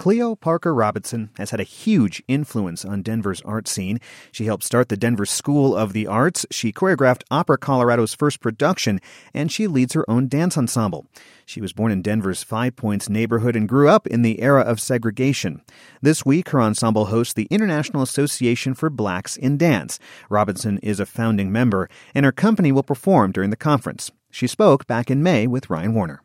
[0.07, 3.99] Cleo Parker Robinson has had a huge influence on Denver's art scene.
[4.31, 6.47] She helped start the Denver School of the Arts.
[6.49, 9.01] She choreographed Opera Colorado's first production,
[9.35, 11.07] and she leads her own dance ensemble.
[11.45, 14.79] She was born in Denver's Five Points neighborhood and grew up in the era of
[14.79, 15.61] segregation.
[16.01, 19.99] This week, her ensemble hosts the International Association for Blacks in Dance.
[20.31, 24.13] Robinson is a founding member, and her company will perform during the conference.
[24.31, 26.23] She spoke back in May with Ryan Warner.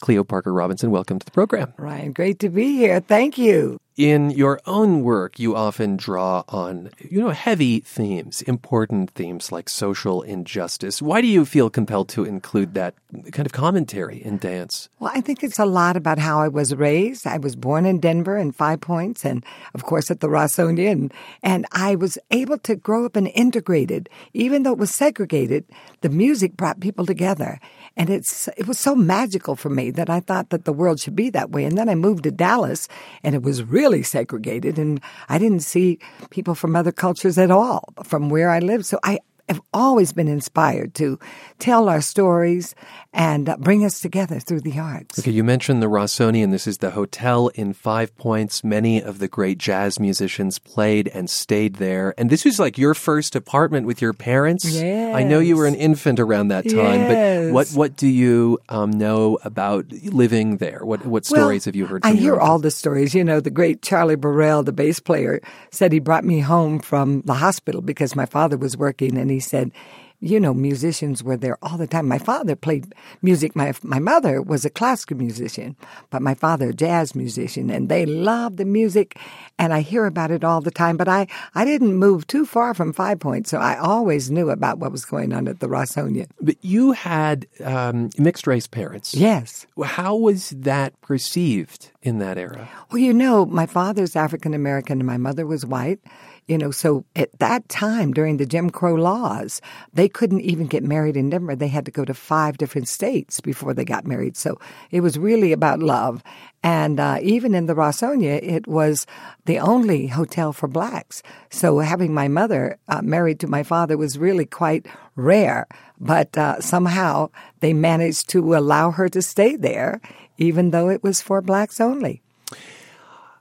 [0.00, 1.72] Cleo Parker Robinson, welcome to the program.
[1.76, 3.00] Ryan, great to be here.
[3.00, 3.78] Thank you.
[3.96, 9.70] In your own work, you often draw on, you know, heavy themes, important themes like
[9.70, 11.00] social injustice.
[11.00, 12.94] Why do you feel compelled to include that
[13.32, 14.90] kind of commentary in dance?
[15.00, 17.26] Well, I think it's a lot about how I was raised.
[17.26, 19.42] I was born in Denver in Five Points and,
[19.72, 20.90] of course, at the Rossonian.
[20.90, 24.10] And, and I was able to grow up and integrated.
[24.34, 25.64] Even though it was segregated,
[26.02, 27.58] the music brought people together.
[27.96, 31.16] And it's, it was so magical for me that I thought that the world should
[31.16, 31.64] be that way.
[31.64, 32.88] And then I moved to Dallas
[33.22, 35.98] and it was really segregated and I didn't see
[36.30, 38.86] people from other cultures at all from where I lived.
[38.86, 41.18] So I, have always been inspired to
[41.58, 42.74] tell our stories
[43.12, 45.18] and uh, bring us together through the arts.
[45.18, 46.50] Okay, you mentioned the Rossonian.
[46.50, 48.64] This is the hotel in Five Points.
[48.64, 52.12] Many of the great jazz musicians played and stayed there.
[52.18, 54.64] And this was like your first apartment with your parents.
[54.64, 55.14] Yes.
[55.14, 57.46] I know you were an infant around that time, Yes.
[57.46, 60.80] but what what do you um, know about living there?
[60.82, 62.04] What what stories Well, have you heard?
[62.04, 63.14] I hear all the stories.
[63.14, 65.40] You know, the great Charlie Burrell, the bass player,
[65.70, 69.35] said he brought me home from the hospital because my father was working, and he
[69.40, 69.72] said,
[70.20, 72.08] you know, musicians were there all the time.
[72.08, 73.54] My father played music.
[73.54, 75.76] My my mother was a classical musician,
[76.10, 79.18] but my father a jazz musician, and they loved the music.
[79.58, 80.96] And I hear about it all the time.
[80.96, 84.78] But I I didn't move too far from Five Points, so I always knew about
[84.78, 86.28] what was going on at the Rossonian.
[86.40, 89.14] But you had um, mixed race parents.
[89.14, 89.66] Yes.
[89.84, 92.68] How was that perceived in that era?
[92.90, 96.00] Well, you know, my father's African American and my mother was white.
[96.48, 99.60] You know, so at that time during the Jim Crow laws,
[99.92, 101.56] they couldn't even get married in Denver.
[101.56, 104.36] They had to go to five different states before they got married.
[104.36, 104.60] So
[104.92, 106.22] it was really about love.
[106.62, 109.06] And uh, even in the Rossonian, it was
[109.46, 111.20] the only hotel for blacks.
[111.50, 114.86] So having my mother uh, married to my father was really quite
[115.16, 115.66] rare.
[115.98, 120.00] But uh, somehow they managed to allow her to stay there,
[120.38, 122.22] even though it was for blacks only.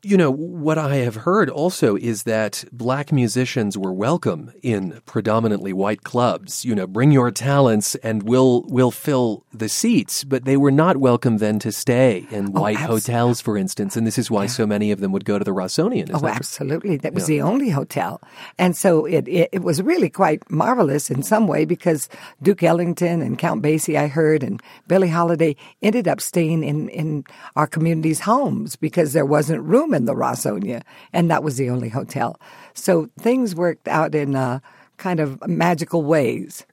[0.05, 5.73] You know, what I have heard also is that black musicians were welcome in predominantly
[5.73, 6.63] white clubs.
[6.63, 10.97] You know, bring your talents and we'll, we'll fill the seats, but they were not
[10.97, 13.97] welcome then to stay in oh, white abs- hotels, for instance.
[13.97, 16.11] And this is why so many of them would go to the Rossonian.
[16.13, 16.97] Oh, that absolutely.
[16.97, 18.21] That was the only hotel.
[18.59, 22.09] And so it, it, it was really quite marvelous in some way because
[22.43, 27.23] Duke Ellington and Count Basie, I heard, and Billie Holiday ended up staying in, in
[27.55, 30.83] our community's homes because there wasn't room in the Rossonian.
[31.13, 32.39] And that was the only hotel.
[32.73, 34.59] So things worked out in uh,
[34.97, 36.65] kind of magical ways.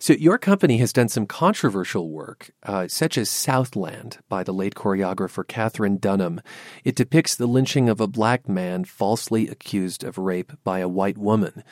[0.00, 4.76] So your company has done some controversial work, uh, such as Southland by the late
[4.76, 6.40] choreographer Katherine Dunham.
[6.84, 11.18] It depicts the lynching of a black man falsely accused of rape by a white
[11.18, 11.64] woman.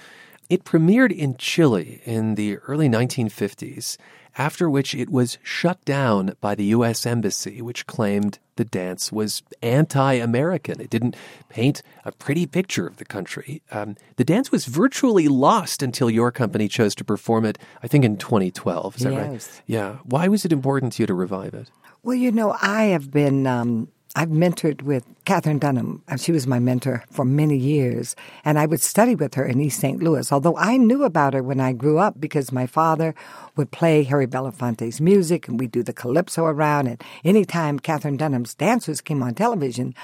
[0.51, 3.97] It premiered in Chile in the early 1950s,
[4.39, 7.07] after which it was shut down by the U.S.
[7.07, 10.81] Embassy, which claimed the dance was anti American.
[10.81, 11.17] It didn't
[11.49, 13.63] paint a pretty picture of the country.
[13.71, 18.05] Um, the dance was virtually lost until your company chose to perform it, I think
[18.05, 18.97] in 2012.
[18.97, 19.33] Is that right?
[19.33, 19.63] Yes.
[19.67, 19.97] Yeah.
[20.05, 21.71] Why was it important to you to revive it?
[22.03, 23.89] Well, you know, I have been, um,
[24.19, 26.03] I've mentored with Katherine Dunham.
[26.09, 29.61] Uh, She was my mentor for many years, and I would study with her in
[29.61, 30.03] East St.
[30.03, 30.33] Louis.
[30.33, 33.15] Although I knew about her when I grew up because my father
[33.57, 36.87] would play Harry Belafonte's music, and we'd do the calypso around.
[36.89, 39.95] And anytime Katherine Dunham's dancers came on television,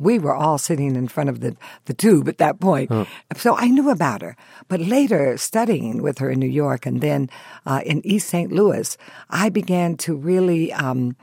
[0.00, 1.54] we were all sitting in front of the,
[1.84, 2.90] the tube at that point.
[3.36, 4.34] So I knew about her.
[4.66, 7.30] But later, studying with her in New York and then
[7.66, 8.50] uh, in East St.
[8.50, 8.96] Louis,
[9.28, 11.14] I began to really um,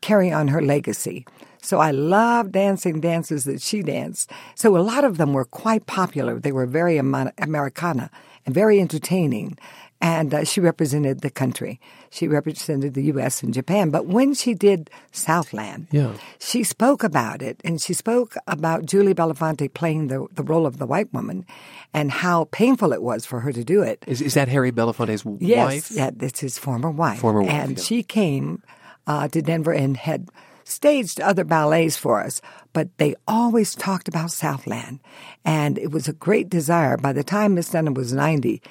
[0.00, 1.26] carry on her legacy.
[1.62, 4.30] So I loved dancing dances that she danced.
[4.54, 6.38] So a lot of them were quite popular.
[6.38, 8.10] They were very Americana
[8.44, 9.56] and very entertaining.
[10.00, 11.78] And uh, she represented the country.
[12.10, 13.40] She represented the U.S.
[13.44, 13.90] and Japan.
[13.90, 16.14] But when she did Southland, Yeah.
[16.40, 20.78] she spoke about it, and she spoke about Julie Belafonte playing the, the role of
[20.78, 21.46] the white woman
[21.94, 24.02] and how painful it was for her to do it.
[24.08, 25.90] Is, is that Harry Belafonte's Yes, wife?
[25.92, 27.20] yeah, that's his former wife.
[27.20, 27.84] Former wife, and yeah.
[27.84, 28.60] she came
[29.06, 30.28] uh, to Denver and had
[30.64, 32.40] staged other ballets for us,
[32.72, 35.00] but they always talked about Southland,
[35.44, 36.96] and it was a great desire.
[36.96, 38.62] By the time Miss Dunham was ninety,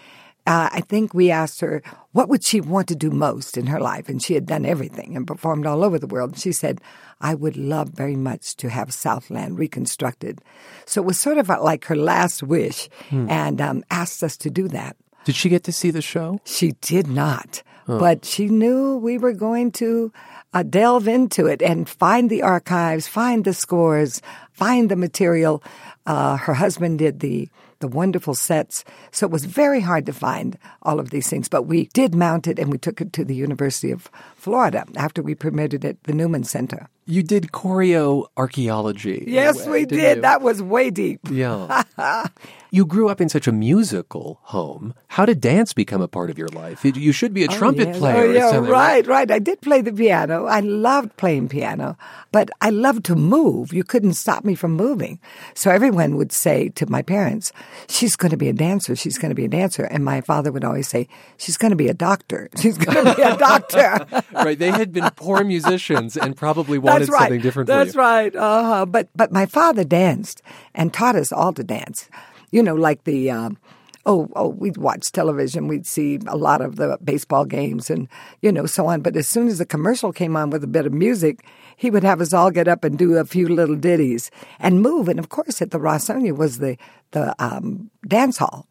[0.48, 1.84] uh, I think we asked her
[2.14, 5.16] what would she want to do most in her life, and she had done everything
[5.16, 6.32] and performed all over the world.
[6.32, 6.82] And she said,
[7.20, 10.42] "I would love very much to have Southland reconstructed."
[10.86, 12.90] So it was sort of like her last wish,
[13.30, 14.96] and um, asked us to do that.
[15.26, 16.40] Did she get to see the show?
[16.46, 20.12] She did not, but she knew we were going to
[20.54, 25.64] uh, delve into it and find the archives, find the scores, find the material.
[26.06, 27.50] Uh, her husband did the
[27.80, 31.50] the wonderful sets, so it was very hard to find all of these things.
[31.50, 35.24] But we did mount it, and we took it to the University of Florida after
[35.24, 36.88] we premiered it at the Newman Center.
[37.12, 39.26] You did choreo archaeology.
[39.28, 40.22] Yes, way, we didn't you?
[40.22, 41.20] That was way deep.
[41.30, 41.84] Yeah.
[42.72, 44.94] you grew up in such a musical home.
[45.10, 46.86] How did dance become a part of your life?
[46.86, 47.98] You- should be a oh, trumpet yes.
[47.98, 48.16] player.
[48.16, 49.30] Oh, yeah, right, right.
[49.30, 50.46] I did play the piano.
[50.46, 51.98] I loved playing piano,
[52.32, 53.74] but I loved to move.
[53.74, 55.20] You couldn't stop me from moving.
[55.54, 57.52] So everyone would say to my parents,
[57.90, 58.96] she's going to be a dancer.
[58.96, 59.84] She's going to be a dancer.
[59.84, 62.48] And my father would always say, she's going to be a doctor.
[62.62, 64.06] She's going to be a doctor.
[64.32, 64.58] right.
[64.58, 67.22] They had been poor musicians and probably wanted That's right.
[67.22, 68.36] something different That's right.
[68.36, 68.86] Uh-huh.
[68.86, 70.42] But but my father danced
[70.74, 72.10] and taught us all to dance.
[72.52, 73.58] You know, like the um,
[74.06, 78.08] oh oh we'd watch television, we'd see a lot of the baseball games and
[78.42, 79.02] you know so on.
[79.02, 81.46] But as soon as the commercial came on with a bit of music,
[81.78, 85.08] he would have us all get up and do a few little ditties and move.
[85.08, 86.78] And of course, at the Rossonian was the
[87.12, 88.68] the um, dance hall.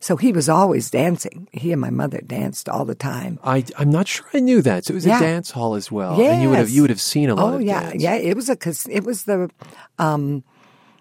[0.00, 1.48] So he was always dancing.
[1.52, 3.38] He and my mother danced all the time.
[3.42, 4.84] I, I'm not sure I knew that.
[4.84, 5.16] So it was Yeah.
[5.18, 6.18] a dance hall as well.
[6.18, 6.34] Yes.
[6.34, 8.02] And you would have you would have seen a lot oh of yeah, dance.
[8.02, 8.14] yeah.
[8.14, 8.56] It was a
[8.90, 9.50] it was the
[9.98, 10.44] um,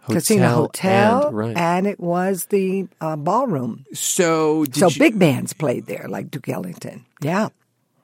[0.02, 1.58] Hotel casino hotel, and- right.
[1.58, 3.86] and it was the uh, ballroom.
[3.94, 7.06] So did so you, big bands played there, like Duke Ellington.
[7.22, 7.50] Yeah.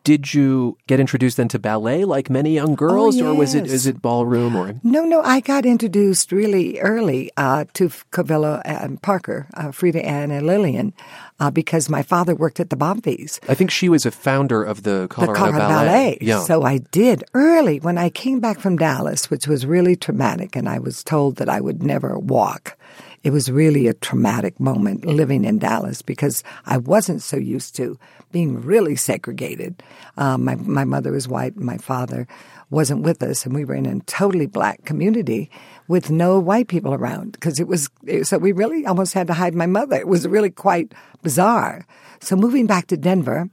[0.09, 3.65] Did you get introduced then to ballet like many young girls, or was it Oh,
[3.65, 3.73] yes.
[3.73, 8.99] is it ballroom or No, no, I got introduced really early uh, to Covillo and
[9.03, 10.93] Parker, uh, Freidann and Lillian,
[11.39, 13.39] uh, because my father worked at the Bonfils.
[13.47, 15.85] I think she was a founder of the Colorado, the Colorado Ballet.
[15.85, 16.17] Ballet.
[16.21, 16.39] Yeah.
[16.39, 20.67] So I did early when I came back from Dallas, which was really traumatic, and
[20.67, 22.78] I was told that I would never walk.
[23.23, 27.99] It was really a traumatic moment living in Dallas because I wasn't so used to
[28.31, 29.83] being really segregated.
[30.17, 32.27] Um, my my mother was white, and my father
[32.69, 35.49] wasn't with us, and we were in a totally black community
[35.87, 37.89] with no white people around because it was
[38.23, 39.97] so we really almost had to hide my mother.
[39.97, 41.85] It was really quite bizarre.
[42.21, 43.49] So moving back to Denver.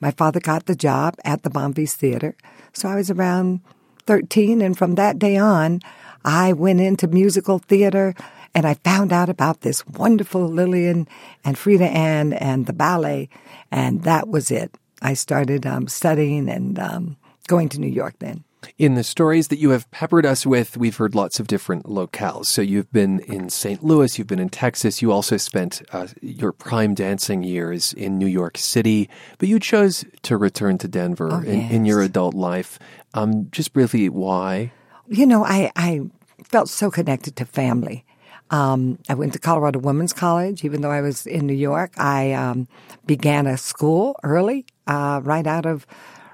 [0.00, 2.36] My father got the job at the Bonfils Theater.
[2.72, 3.62] So I was around
[4.06, 5.80] 13, and from that day on,
[6.24, 8.14] I went into musical theater
[8.58, 11.06] and I found out about this wonderful Lillian
[11.44, 13.28] and Freidann and the ballet,
[13.70, 14.76] and that was it.
[15.00, 18.42] I started um, studying and um, going to New York then.
[18.76, 22.46] In the stories that you have peppered us with, we've heard lots of different locales.
[22.46, 23.84] So you've been in St.
[23.84, 28.26] Louis, you've been in Texas, you also spent uh, your prime dancing years in New
[28.26, 32.80] York City, but you chose to return to Denver Oh, in, in your adult life.
[33.14, 34.72] Um, just briefly, why?
[35.06, 36.00] You know, I, I
[36.42, 38.04] felt so connected to family.
[38.50, 41.92] Um, I went to Colorado Women's College, even though I was in New York.
[41.98, 42.68] I um,
[43.06, 45.86] began a school early, uh, right out of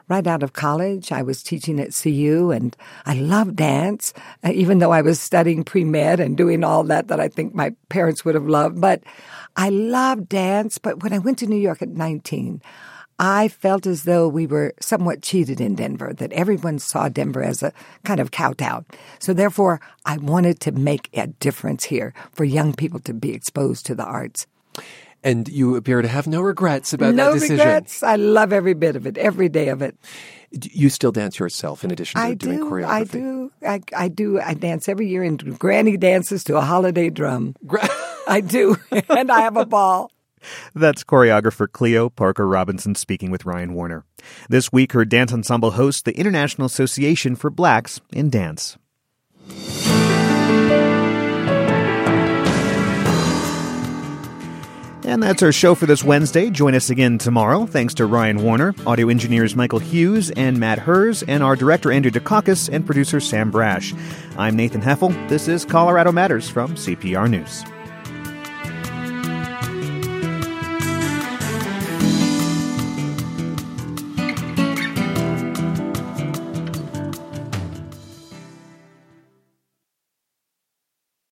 [0.07, 1.11] right out of college.
[1.13, 4.13] I was teaching at CU, and I loved dance,
[4.45, 7.55] uh, even though I was studying pre med and doing all that that I think
[7.55, 8.81] my parents would have loved.
[8.81, 9.03] But
[9.57, 10.79] I loved dance.
[10.79, 12.63] But when I went to New York at nineteen.
[13.19, 17.63] I felt as though we were somewhat cheated in Denver, that everyone saw Denver as
[17.63, 17.73] a
[18.05, 18.85] kind of kowtow.
[19.21, 23.87] So therefore, I wanted to make a difference here for young people to be exposed
[23.87, 24.47] to the arts.
[25.23, 27.57] And you appear to have no regrets about no that decision.
[27.57, 28.03] No regrets.
[28.03, 29.97] I love every bit of it, every day of it.
[30.51, 32.65] You still dance yourself in addition to I doing do.
[32.71, 32.91] choreography.
[32.91, 33.53] I do.
[33.67, 34.41] I, I do.
[34.41, 37.57] I dance every year and granny dances to a holiday drum.
[38.29, 38.77] I do,
[39.09, 40.11] and I have a ball.
[40.75, 44.05] That's choreographer Cleo Parker Robinson speaking with Ryan Warner.
[44.49, 48.77] This week, her dance ensemble hosts the International Association for Blacks in Dance.
[55.07, 56.49] And that's our show for this Wednesday.
[56.49, 57.67] Join us again tomorrow.
[57.67, 62.11] Thanks to Ryan Warner, audio engineers Michael Hughes and Matt Hers, and our director Andrew
[62.11, 63.95] Dukakis and producer Sam Brasch.
[64.39, 65.13] I'm Nathan Heffel.
[65.29, 67.65] This is Colorado Matters from CPR News.